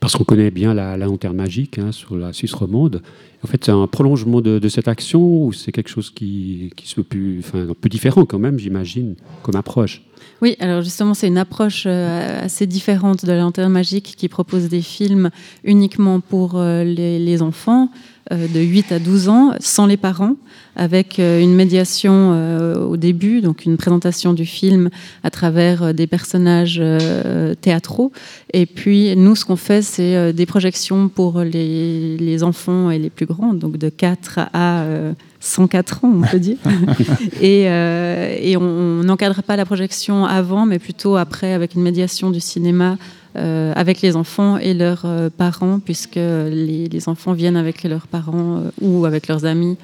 [0.00, 3.02] Parce qu'on connaît bien la, la lanterne magique hein, sur la Suisse romande.
[3.44, 6.94] En fait, c'est un prolongement de, cette action ou c'est quelque chose qui, qui se
[6.94, 10.00] peut plus, enfin, un peu différent quand même, j'imagine, comme approche?
[10.42, 14.68] Oui, alors justement, c'est une approche euh, assez différente de la lanterne magique qui propose
[14.68, 15.30] des films
[15.64, 17.88] uniquement pour euh, les, les enfants
[18.30, 20.36] de 8 à 12 ans, sans les parents,
[20.76, 24.90] avec euh, une médiation euh, au début, donc une présentation du film
[25.24, 28.12] à travers euh, des personnages euh, théâtraux.
[28.52, 32.98] Et puis, nous, ce qu'on fait, c'est euh, des projections pour les, les enfants et
[32.98, 34.82] les plus grands, donc de 4 à...
[34.82, 35.12] euh,
[35.46, 36.56] 104 ans, on peut dire.
[37.40, 42.30] et euh, et on n'encadre pas la projection avant, mais plutôt après, avec une médiation
[42.30, 42.96] du cinéma
[43.36, 48.06] euh, avec les enfants et leurs euh, parents, puisque les, les enfants viennent avec leurs
[48.06, 49.76] parents euh, ou avec leurs amis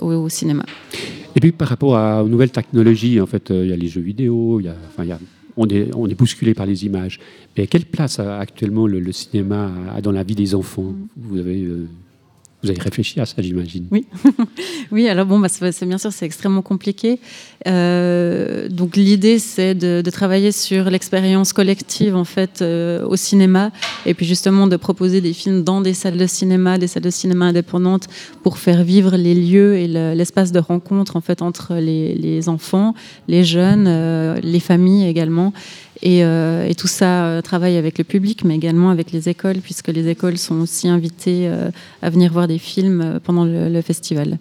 [0.00, 0.64] au, au cinéma.
[1.34, 4.00] Et puis par rapport à- aux nouvelles technologies, en fait, il y a les jeux
[4.00, 5.20] vidéo, y a, enfin, il y a-
[5.56, 7.18] on, est, on est bousculé par les images.
[7.56, 10.94] Mais quelle place a actuellement le, le cinéma a dans la vie des enfants?
[11.16, 11.66] Vous avez,
[12.66, 13.86] vous avez réfléchi à ça, j'imagine.
[13.90, 14.06] Oui.
[14.90, 17.20] oui, alors bon, bah, c'est bien sûr, c'est extrêmement compliqué.
[17.66, 23.70] Euh, donc l'idée, c'est de, travailler sur l'expérience collective en fait euh, au cinéma,
[24.06, 27.10] et puis justement de proposer des films dans des salles de cinéma, des salles de
[27.10, 28.08] cinéma indépendantes,
[28.42, 32.48] pour faire vivre les lieux et le- l'espace de rencontre en fait entre les, les
[32.48, 32.94] enfants,
[33.28, 35.52] les jeunes, euh, les familles également.
[36.02, 39.58] Et, euh, et tout ça euh, travaille avec le public, mais également avec les écoles,
[39.58, 41.70] puisque les écoles sont aussi invitées euh,
[42.02, 44.38] à venir voir des films pendant le, festival.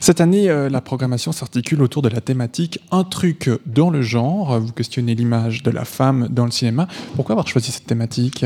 [0.00, 4.58] Cette année, la programmation s'articule autour de la thématique Un truc dans le genre.
[4.60, 6.88] Vous questionnez l'image de la femme dans le cinéma.
[7.14, 8.44] Pourquoi avoir choisi cette thématique?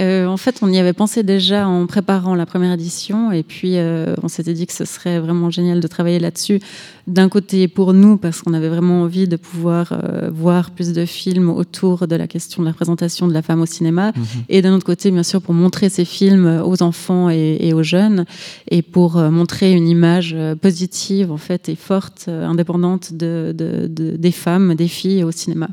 [0.00, 3.76] Euh, en fait, on y avait pensé déjà en préparant la première édition, et puis
[3.76, 6.60] euh, on s'était dit que ce serait vraiment génial de travailler là-dessus.
[7.06, 11.04] D'un côté pour nous, parce qu'on avait vraiment envie de pouvoir euh, voir plus de
[11.04, 14.24] films autour de la question de la représentation de la femme au cinéma, Mhm.
[14.48, 17.82] et d'un autre côté, bien sûr, pour montrer ces films aux enfants et, et aux
[17.82, 18.24] jeunes,
[18.70, 24.32] et pour montrer une image positive, en fait, et forte, indépendante de, de- de- des
[24.32, 25.68] femmes, des filles au cinéma.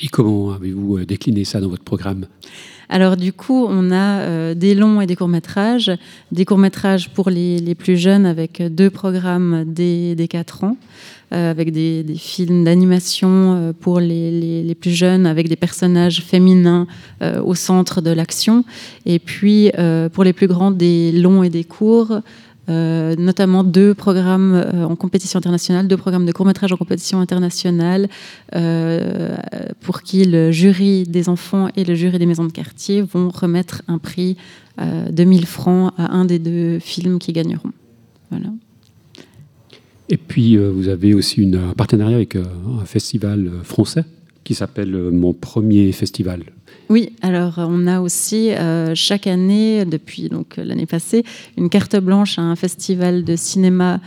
[0.00, 2.26] Et comment avez-vous décliné ça dans votre programme?
[2.88, 5.90] Alors du coup, on a euh, des longs et des courts-métrages.
[6.30, 10.76] Des courts-métrages pour les, les plus jeunes avec deux programmes dès, dès 4 ans,
[11.32, 16.22] euh, avec des, des films d'animation euh, pour les, les- plus jeunes, avec des personnages
[16.22, 16.86] féminins
[17.44, 18.64] au centre de l'action.
[19.06, 19.70] Et puis
[20.12, 22.20] pour les plus grands, des longs et des courts.
[22.72, 28.08] Euh, notamment deux programmes euh, en compétition internationale, deux programmes de court-métrage en compétition internationale,
[28.54, 29.36] euh,
[29.80, 33.82] pour qui le jury des enfants et le jury des maisons de quartier vont remettre
[33.88, 34.36] un prix
[34.78, 37.72] de 1000 francs à un des deux films qui gagneront.
[38.30, 38.48] Voilà.
[40.08, 44.04] Et puis, vous avez aussi une, un partenariat avec un festival français
[44.44, 46.44] qui s'appelle Mon Premier Festival.
[46.88, 51.24] Oui, alors euh, on a aussi euh, chaque année, depuis donc euh, l'année passée,
[51.56, 54.00] une carte blanche à un festival de cinéma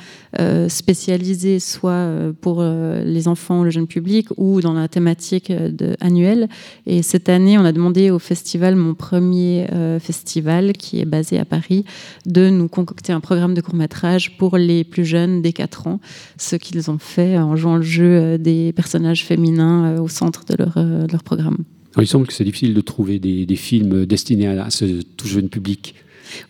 [0.67, 2.09] spécialisé, soit
[2.41, 6.49] pour les enfants, le jeune public, ou dans la thématique de, annuelle.
[6.85, 9.65] Et cette année, on a demandé au festival, mon premier
[10.01, 11.85] festival, qui est basé à Paris,
[12.25, 16.01] de nous concocter un programme de court métrage pour les plus jeunes, dès 4 ans,
[16.35, 21.23] ce qu'ils ont fait en jouant le jeu des personnages féminins au centre de leur
[21.23, 21.63] programme.
[22.01, 25.27] Il semble que c'est difficile de trouver des, des films destinés à, à ce tout
[25.27, 25.95] jeune public.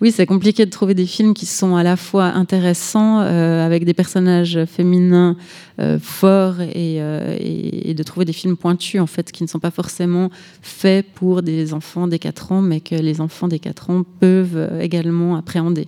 [0.02, 3.84] Oui, c'est compliqué de trouver des films qui sont à la fois intéressants, euh, avec
[3.86, 5.36] des personnages féminins
[5.80, 9.48] euh, forts, et, euh, et- et de trouver des films pointus, en fait, qui ne
[9.50, 10.30] sont pas forcément
[10.62, 14.70] faits pour des enfants des 4 ans, mais que les enfants des 4 ans peuvent
[14.82, 15.88] également appréhender.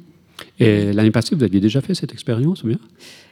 [0.59, 2.79] Et l'année passée, vous aviez déjà fait cette expérience, ou bien?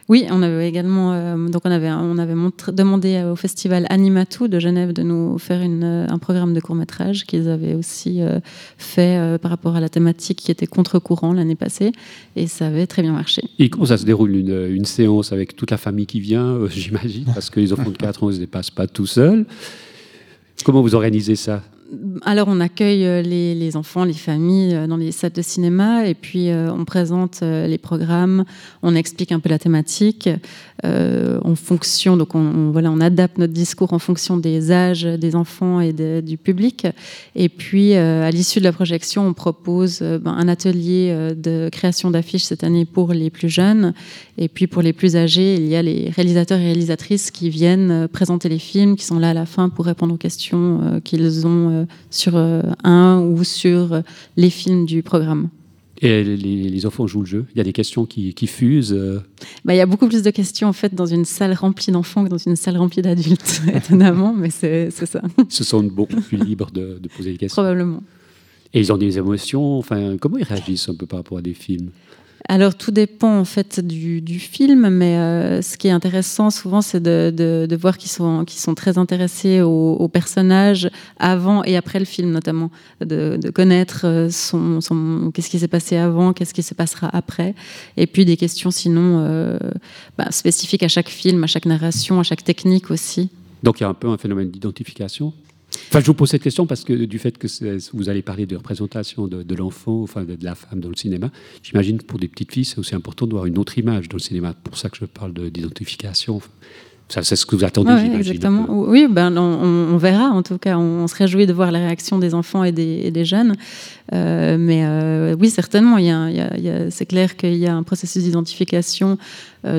[0.08, 2.34] Oui, on avait également euh, donc on avait on avait
[2.72, 6.76] demandé au festival Animatou de Genève de nous faire une, euh, un programme de court
[6.76, 8.40] métrage qu'ils avaient aussi euh,
[8.78, 11.92] fait euh, par rapport à la thématique qui était contre-courant l'année passée
[12.36, 13.42] et ça avait très bien marché.
[13.58, 17.24] Et comment ça se déroule une, séance avec toute la famille qui vient, euh, j'imagine,
[17.34, 19.44] parce que les enfants de 4 ans, ne se dépassent pas tout seuls.
[20.64, 21.62] Comment vous organisez ça?
[22.24, 26.14] Alors, on accueille euh, les, enfants, les familles euh, dans les salles de cinéma et
[26.14, 28.44] puis euh, on présente les programmes,
[28.82, 30.28] on explique un peu la thématique
[30.84, 35.36] euh, en fonction, donc on, voilà, on adapte notre discours en fonction des âges des
[35.36, 36.86] enfants et du public.
[37.34, 42.44] Et puis, à l'issue de la projection, on propose ben, un atelier de création d'affiches
[42.44, 43.94] cette année pour les plus jeunes.
[44.38, 48.08] Et puis, pour les plus âgés, il y a les réalisateurs et réalisatrices qui viennent
[48.08, 51.75] présenter les films, qui sont là à la fin pour répondre aux questions qu'ils ont
[52.10, 54.00] sur euh, un ou sur euh,
[54.36, 55.48] les films du programme.
[56.02, 57.46] Et les, les enfants jouent le jeu.
[57.54, 58.92] Il y a des questions qui, qui fusent.
[58.92, 59.20] euh.
[59.64, 62.22] Bah, il y a beaucoup plus de questions en fait dans une salle remplie d'enfants
[62.24, 65.22] que dans une salle remplie d'adultes, étonnamment, mais c'est c'est ça.
[65.38, 67.62] Ils se sentent beaucoup plus libres de, de poser des questions.
[67.62, 68.02] Probablement.
[68.74, 69.78] Et ils ont des émotions.
[69.78, 71.88] Enfin, comment ils réagissent un peu par rapport à des films?
[72.48, 76.80] Alors tout dépend en fait du, du film, mais euh, ce qui est intéressant souvent,
[76.80, 80.88] c'est de, de- de voir qu'ils sont, sont très intéressés aux, aux personnages
[81.18, 82.70] avant et après le film, notamment,
[83.00, 87.08] de, de connaître euh, son, son- qu'est-ce qui s'est passé avant, qu'est-ce qui se passera
[87.12, 87.54] après,
[87.96, 89.58] et puis des questions sinon euh,
[90.16, 93.28] bah, spécifiques à chaque film, à chaque narration, à chaque technique aussi.
[93.64, 95.32] Donc il y a un peu un phénomène d'identification.
[95.88, 97.46] Enfin, je vous pose cette question parce que du fait que
[97.94, 100.96] vous allez parler de représentation de, de l'enfant, enfin de, de la femme dans le
[100.96, 101.30] cinéma,
[101.62, 104.16] j'imagine que pour des petites filles, c'est aussi important de voir une autre image dans
[104.16, 104.54] le cinéma.
[104.56, 106.36] C'est pour ça que je parle de- d'identification.
[106.36, 106.48] Enfin,
[107.08, 108.18] ça, c'est ce que vous attendez, Ouais, j'imagine.
[108.32, 108.66] exactement.
[108.68, 110.30] Oui, ben, on, verra.
[110.30, 113.12] En tout cas, on, se réjouit de voir la réaction des enfants et des, et
[113.12, 113.54] des jeunes.
[114.12, 115.98] Euh, mais euh, oui, certainement,
[116.90, 119.18] c'est clair qu'il y a un processus d'identification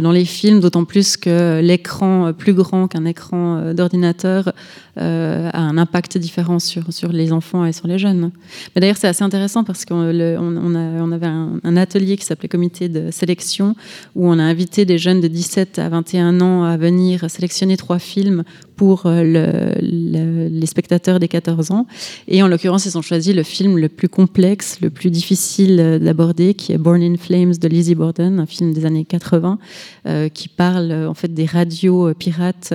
[0.02, 4.52] dans les films, d'autant plus que l'écran euh, plus grand qu'un écran euh, d'ordinateur
[4.98, 8.32] euh, a un impact différent sur, sur les enfants et sur les jeunes.
[8.76, 13.12] Mais d'ailleurs, c'est assez intéressant parce qu'on on, avait un atelier qui s'appelait comité de
[13.12, 13.76] sélection
[14.16, 18.00] où on a invité des jeunes de 17 à 21 ans à venir sélectionner trois
[18.00, 18.44] films
[18.78, 21.86] pour euh, le- le- les spectateurs des 14 ans.
[22.30, 26.00] Et en l'occurrence, ils ont choisi le film le plus complexe, le plus difficile euh,
[26.00, 29.60] d'aborder, qui est Born in Flames de Lizzie Borden, un film des années 80,
[30.06, 32.74] euh, qui parle euh, en fait des radios pirates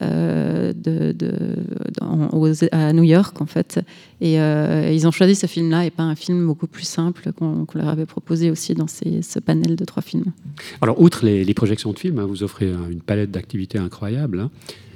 [0.00, 0.72] à
[2.92, 3.80] New York en fait.
[4.20, 7.88] Et ils ont choisi ce film-là et pas un film beaucoup plus simple qu'on leur
[7.88, 10.32] avait proposé aussi dans ce panel de trois films.
[10.80, 14.40] Alors, outre les, projections de films, hein, vous offrez un- une palette d'activités incroyables.
[14.40, 14.50] Hein.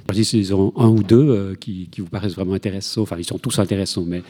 [0.09, 3.01] Je dis, ils ont un ou deux euh, qui, qui vous paraissent vraiment intéressants.
[3.01, 4.21] Enfin, ils sont tous intéressants, mais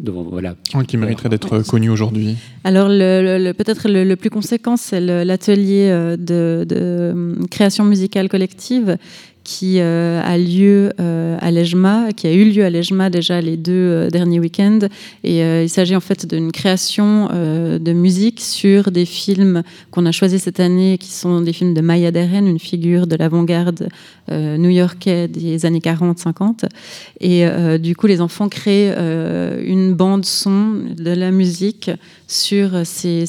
[0.00, 0.56] devant, voilà.
[0.74, 2.36] Ouais, qui mériterait d'être connu aujourd'hui.
[2.64, 7.46] Alors, le, le- le- peut-être le, le plus conséquent, c'est l'atelier euh, de, de, hum,
[7.50, 8.98] création musicale collective
[9.46, 13.56] qui euh, a lieu euh, à l'EJMA, qui a eu lieu à l'EJMA déjà les
[13.56, 14.80] deux euh, derniers week-ends.
[15.22, 20.42] Et il s'agit en fait d'une création de musique sur des films qu'on a choisis
[20.42, 23.88] cette année, qui sont des films de Maya Deren, une figure de l'avant-garde
[24.30, 26.66] new-yorkais des années 40-50.
[27.20, 27.46] Et
[27.78, 28.94] du coup, les enfants créent
[29.64, 31.90] une bande son de la musique
[32.26, 33.26] sur ces,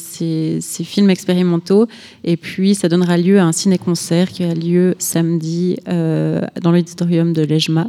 [0.60, 1.86] films expérimentaux.
[2.24, 7.32] Et puis, ça donnera lieu à un ciné-concert qui a lieu samedi euh, dans l'auditorium
[7.32, 7.88] de l'EJMA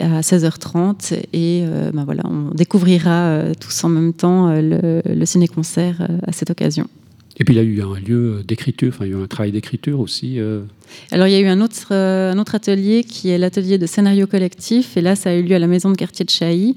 [0.00, 5.26] à 16h30 et euh, ben voilà, on découvrira euh, tous en même temps le, le
[5.26, 6.86] ciné-concert à cette occasion.
[7.40, 9.26] Et puis, il y a eu un lieu d'écriture, enfin, il y a eu un
[9.28, 10.40] travail d'écriture aussi.
[10.40, 10.62] euh.
[11.12, 13.86] Alors, il y a eu un autre, euh, un autre atelier qui est l'atelier de
[13.86, 14.96] scénario collectif.
[14.96, 16.74] Et là, ça a eu lieu à la maison de quartier de Chailly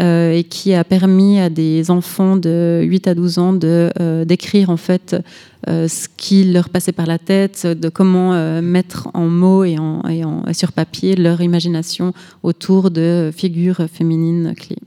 [0.00, 4.76] euh, et qui a permis à des enfants de 8 à 12 ans d'écrire en
[4.76, 5.16] fait
[5.66, 9.76] ce qui leur passait par la tête, de comment mettre en mots et
[10.52, 14.78] sur papier leur imagination autour de figures féminines clés.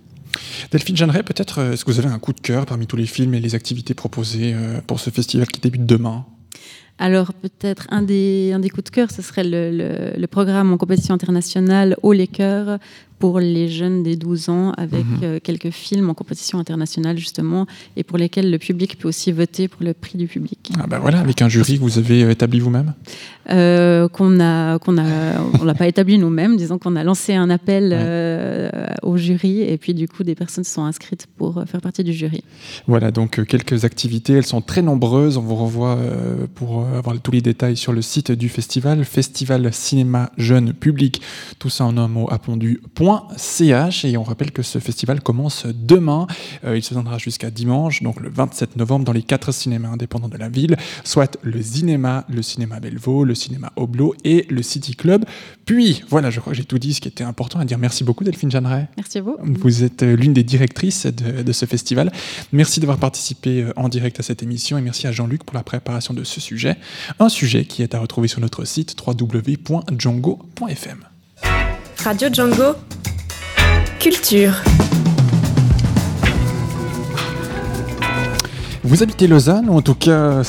[0.72, 3.06] Delphine Jeanneret, peut-être, euh, est-ce que vous avez un coup de cœur parmi tous les
[3.06, 6.26] films et les activités proposées euh, pour ce festival qui débute demain?
[6.98, 11.98] Alors peut-être un des, un coups de cœur, ce serait le programme en compétition internationale
[12.04, 12.80] Haut les cœurs
[13.20, 15.20] pour les jeunes des 12 ans avec Mhm.
[15.24, 19.68] euh, quelques films en compétition internationale justement et pour lesquels le public peut aussi voter
[19.68, 20.72] pour le prix du public.
[20.80, 22.94] Ah bah voilà, avec un jury que vous avez euh, établi vous-même?
[23.52, 25.04] Euh, qu'on a, qu'on a,
[25.62, 28.70] on l'a pas établi nous-mêmes, disons qu'on a lancé un appel euh,
[29.04, 32.12] au jury et puis du coup des personnes se sont inscrites pour faire partie du
[32.12, 32.44] jury.
[32.88, 35.38] Voilà, donc quelques activités, elles sont très nombreuses.
[35.38, 35.98] On vous renvoie
[36.56, 41.22] pour avoir tous les détails sur le site du festival, Festival Cinéma Jeune Public,
[41.60, 43.05] tout ça en un mot à pondu.ch.
[44.04, 46.28] Et on rappelle que ce festival commence demain.
[46.64, 50.28] Euh, il se tiendra jusqu'à dimanche, donc le 27 novembre, dans les quatre cinémas indépendants
[50.28, 54.96] de la ville, soit le Cinéma, le Cinéma Bellevaux, le Cinéma Oblo et le City
[54.96, 55.26] Club.
[55.66, 57.78] Puis, voilà, je crois que j'ai tout dit, ce qui était important à dire.
[57.78, 58.88] Merci beaucoup, Delphine Jeanneret.
[58.98, 59.38] Merci à vous.
[59.42, 62.12] Vous êtes euh, l'une des directrices de, de ce festival.
[62.52, 65.64] Merci d'avoir participé euh, en direct à cette émission et merci à Jean-Luc pour la
[65.64, 66.78] préparation de ce sujet.
[67.20, 71.06] Un sujet qui est à retrouver sur notre site www.django.fm.
[72.04, 72.76] Radio Django.
[74.00, 74.54] Culture.
[78.88, 80.44] Vous habitez Lausanne, ou en tout cas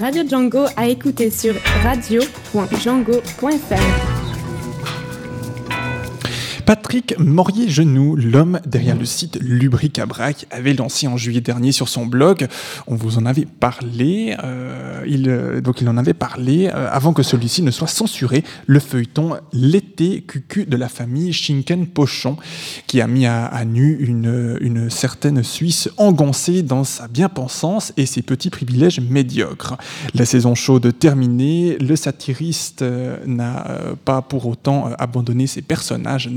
[0.00, 4.17] Radio Django à écouter sur radio.django.fr.
[6.68, 12.46] Patrick Morier-Genoux, l'homme derrière le site Lubricabrac, avait lancé en juillet dernier sur son blog,
[12.86, 17.22] on vous en avait parlé, euh, euh, donc il en avait parlé euh, avant que
[17.22, 22.36] celui-ci ne soit censuré, le feuilleton L'été cucu de la famille Schinken-Pochon,
[22.86, 28.50] qui a mis à, nu une, certaine Suisse engoncée dans sa bien-pensance et ses petits
[28.50, 29.78] privilèges médiocres.
[30.12, 32.84] La saison chaude terminée, le satiriste
[33.24, 33.64] n'a
[34.04, 36.28] pas pour autant abandonné ses personnages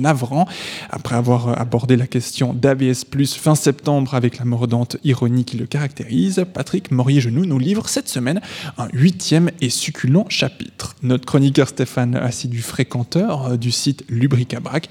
[0.89, 3.05] Après avoir abordé la question d'AVS+,
[3.37, 8.41] fin septembre avec la mordante ironie qui le caractérise, Patrick Morier-Genoux nous livre cette semaine
[8.77, 10.95] un huitième et succulent chapitre.
[11.03, 14.89] Notre chroniqueur Stéphane, assidu fréquenteur euh, du site Lubricabrac,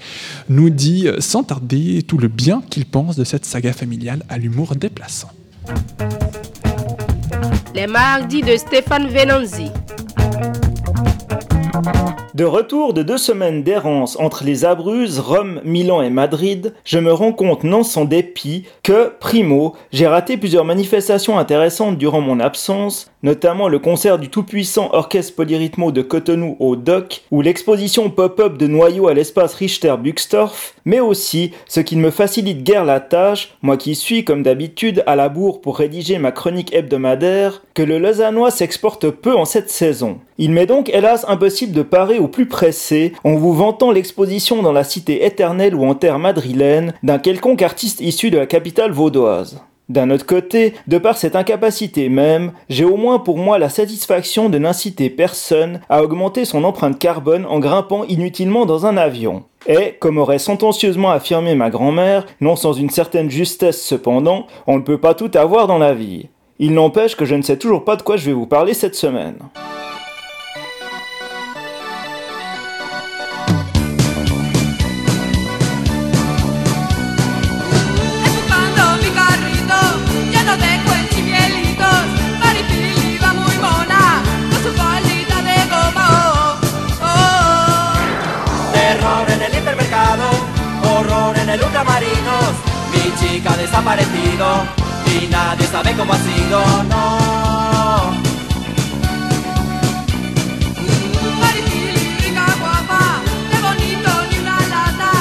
[0.49, 4.37] nous dit euh, sans tarder tout le bien qu'il pense de cette saga familiale à
[4.37, 5.31] l'humour déplaçant.
[7.73, 9.71] Les mardis de Stéphane Venanzi.
[12.33, 17.11] De retour de deux semaines d'errance entre les Abruzzes, Rome, Milan et Madrid, je me
[17.11, 23.11] rends compte non sans dépit que, primo, j'ai raté plusieurs manifestations intéressantes durant mon absence,
[23.21, 28.67] notamment le concert du tout-puissant Orchestre Polyrythmo de Cotonou au DOC, ou l'exposition pop-up de
[28.67, 33.77] noyaux à l'espace Richter-Buxtorf, mais aussi ce qui ne me facilite guère la tâche, moi
[33.77, 38.51] qui suis comme d'habitude à la bourre pour rédiger ma chronique hebdomadaire, que le Lausannois
[38.51, 40.19] s'exporte peu en cette saison.
[40.37, 44.73] Il m'est donc hélas impossible de parer au plus pressé en vous vantant l'exposition dans
[44.73, 49.61] la cité éternelle ou en terre madrilène d'un quelconque artiste issu de la capitale vaudoise.
[49.91, 54.47] D'un autre côté, de par cette incapacité même, j'ai au moins pour moi la satisfaction
[54.47, 59.43] de n'inciter personne à augmenter son empreinte carbone en grimpant inutilement dans un avion.
[59.67, 64.83] Et, comme aurait sentencieusement affirmé ma grand-mère, non sans une certaine justesse cependant, on ne
[64.83, 66.29] peut pas tout avoir dans la vie.
[66.57, 68.95] Il n'empêche que je ne sais toujours pas de quoi je vais vous parler cette
[68.95, 69.39] semaine.
[95.61, 96.59] Nadie sabe cómo ha sido,
[96.89, 98.11] no.
[101.39, 105.11] Maripili, rica guapa, qué bonito ni una lata.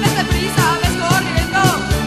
[0.00, 1.62] Ves deprisa, ves corriendo,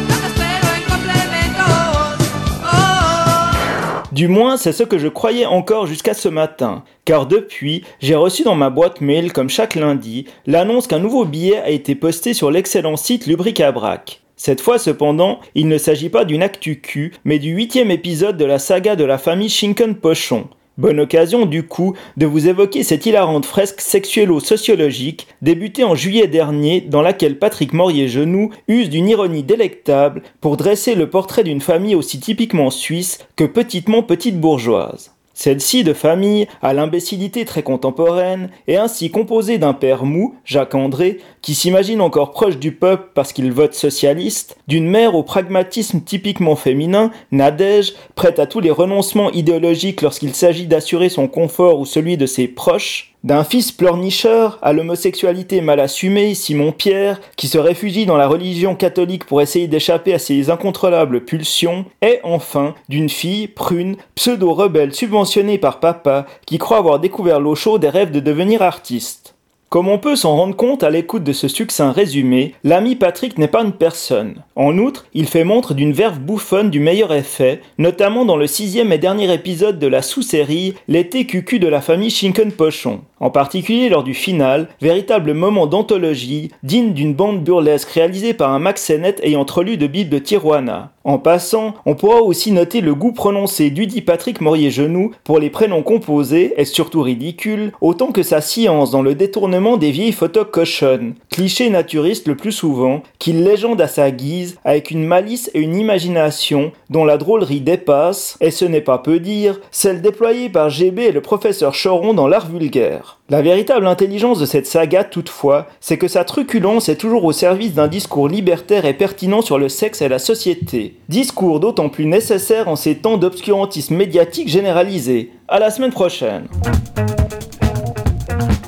[0.10, 2.18] no te espero en complementos.
[2.64, 4.08] Oh.
[4.12, 8.44] Du moins, c'est ce que je croyais encore jusqu'à ce matin, car depuis, j'ai reçu
[8.44, 12.50] dans ma boîte mail, comme chaque lundi, l'annonce qu'un nouveau billet a été posté sur
[12.50, 14.23] l'excellent site Lubricabrac.
[14.36, 18.46] Cette fois cependant, il ne s'agit pas d'une actu Q, mais du huitième épisode de
[18.46, 20.48] la saga de la famille Shinken-Pochon.
[20.80, 26.82] Bonne occasion du coup de vous évoquer cette hilarante fresque sexuelo-sociologique débutée en juillet dernier
[26.82, 32.20] dans laquelle Patrick Morier-Genoux use d'une ironie délectable pour dresser le portrait d'une famille aussi
[32.20, 35.13] typiquement suisse que petitement petite bourgeoise.
[35.34, 41.20] Celle-ci de famille, à l'imbécilité très contemporaine, est ainsi composée d'un père mou, Jacques André,
[41.42, 46.56] qui s'imagine encore proche du peuple parce qu'il vote socialiste, d'une mère au pragmatisme typiquement
[46.56, 52.16] féminin, Nadège, prête à tous les renoncements idéologiques lorsqu'il s'agit d'assurer son confort ou celui
[52.16, 58.06] de ses proches, d'un fils pleurnicheur à l'homosexualité mal assumée, Simon Pierre, qui se réfugie
[58.06, 63.48] dans la religion catholique pour essayer d'échapper à ses incontrôlables pulsions, et enfin d'une fille
[63.48, 68.62] prune, pseudo-rebelle subventionnée par papa, qui croit avoir découvert l'eau chaude et rêve de devenir
[68.62, 69.34] artiste.
[69.74, 73.48] Comme on peut s'en rendre compte à l'écoute de ce succinct résumé, l'ami Patrick n'est
[73.48, 74.44] pas une personne.
[74.56, 78.92] En outre, il fait montre d'une verve bouffonne du meilleur effet, notamment dans le sixième
[78.92, 83.00] et dernier épisode de la sous-série L'été cucu de la famille Shinken-Pochon.
[83.24, 88.60] En particulier lors du final, véritable moment d'anthologie, digne d'une bande burlesque réalisée par un
[88.60, 90.92] Max Sennett ayant relu de Bible de Tijuana.
[91.06, 95.84] En passant, on pourra aussi noter le goût prononcé d'Udi Patrick Morier-Genoux pour les prénoms
[95.84, 101.16] composés, et surtout ridicules, autant que sa science dans le détournement des vieilles photos cochonnes,
[101.34, 105.76] cliché naturiste le plus souvent, qu'il légende à sa guise, avec une malice et une
[105.76, 111.08] imagination dont la drôlerie dépasse, et ce n'est pas peu dire, celle déployée par GB
[111.08, 113.18] et le professeur Choron dans l'art vulgaire.
[113.32, 117.74] La véritable intelligence de cette saga, toutefois, c'est que sa truculence est toujours au service
[117.74, 120.98] d'un discours libertaire et pertinent sur le sexe et la société.
[121.10, 125.32] Discours d'autant plus nécessaire en ces temps d'obscurantisme médiatique généralisé.
[125.48, 126.48] À la semaine prochaine.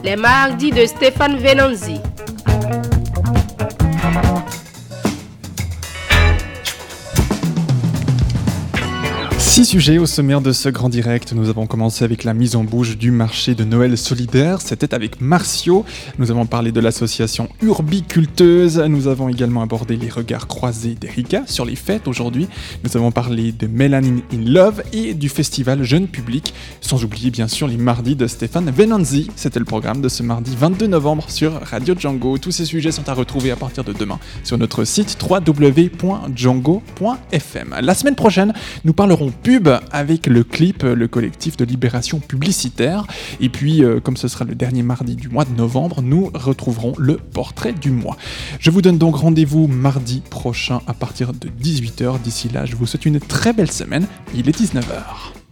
[0.04, 2.00] Les mardis de Stéphane Venanzi.
[9.56, 11.32] Six sujets au sommaire de ce grand direct.
[11.32, 14.60] Nous avons commencé avec la mise en bouche du marché de Noël solidaire.
[14.60, 15.86] C'était avec Martio.
[16.20, 18.80] Nous avons parlé de l'association Urbiculteuse.
[18.90, 22.50] Nous avons également abordé les regards croisés d'Erika sur les fêtes aujourd'hui.
[22.84, 26.54] Nous avons parlé de Melanin in Love et du festival Jeune Public.
[26.82, 29.32] Sans oublier bien sûr les mardis de Stéphane Venanzi.
[29.38, 32.38] C'était le programme de ce mardi 22 novembre sur Radio Django.
[32.40, 37.76] Tous ces sujets sont à retrouver à partir de demain sur notre site www.django.fm.
[37.82, 38.52] La semaine prochaine,
[38.84, 43.06] nous parlerons pub avec le clip, le collectif de libération publicitaire.
[43.40, 46.96] Et puis, euh, comme ce sera le dernier mardi du mois de novembre, nous retrouverons
[46.98, 48.18] le portrait du mois.
[48.60, 52.20] Je vous donne donc rendez-vous mardi prochain à partir de 18h.
[52.22, 54.08] D'ici là, je vous souhaite une très belle semaine.
[54.34, 55.45] Il est 19h.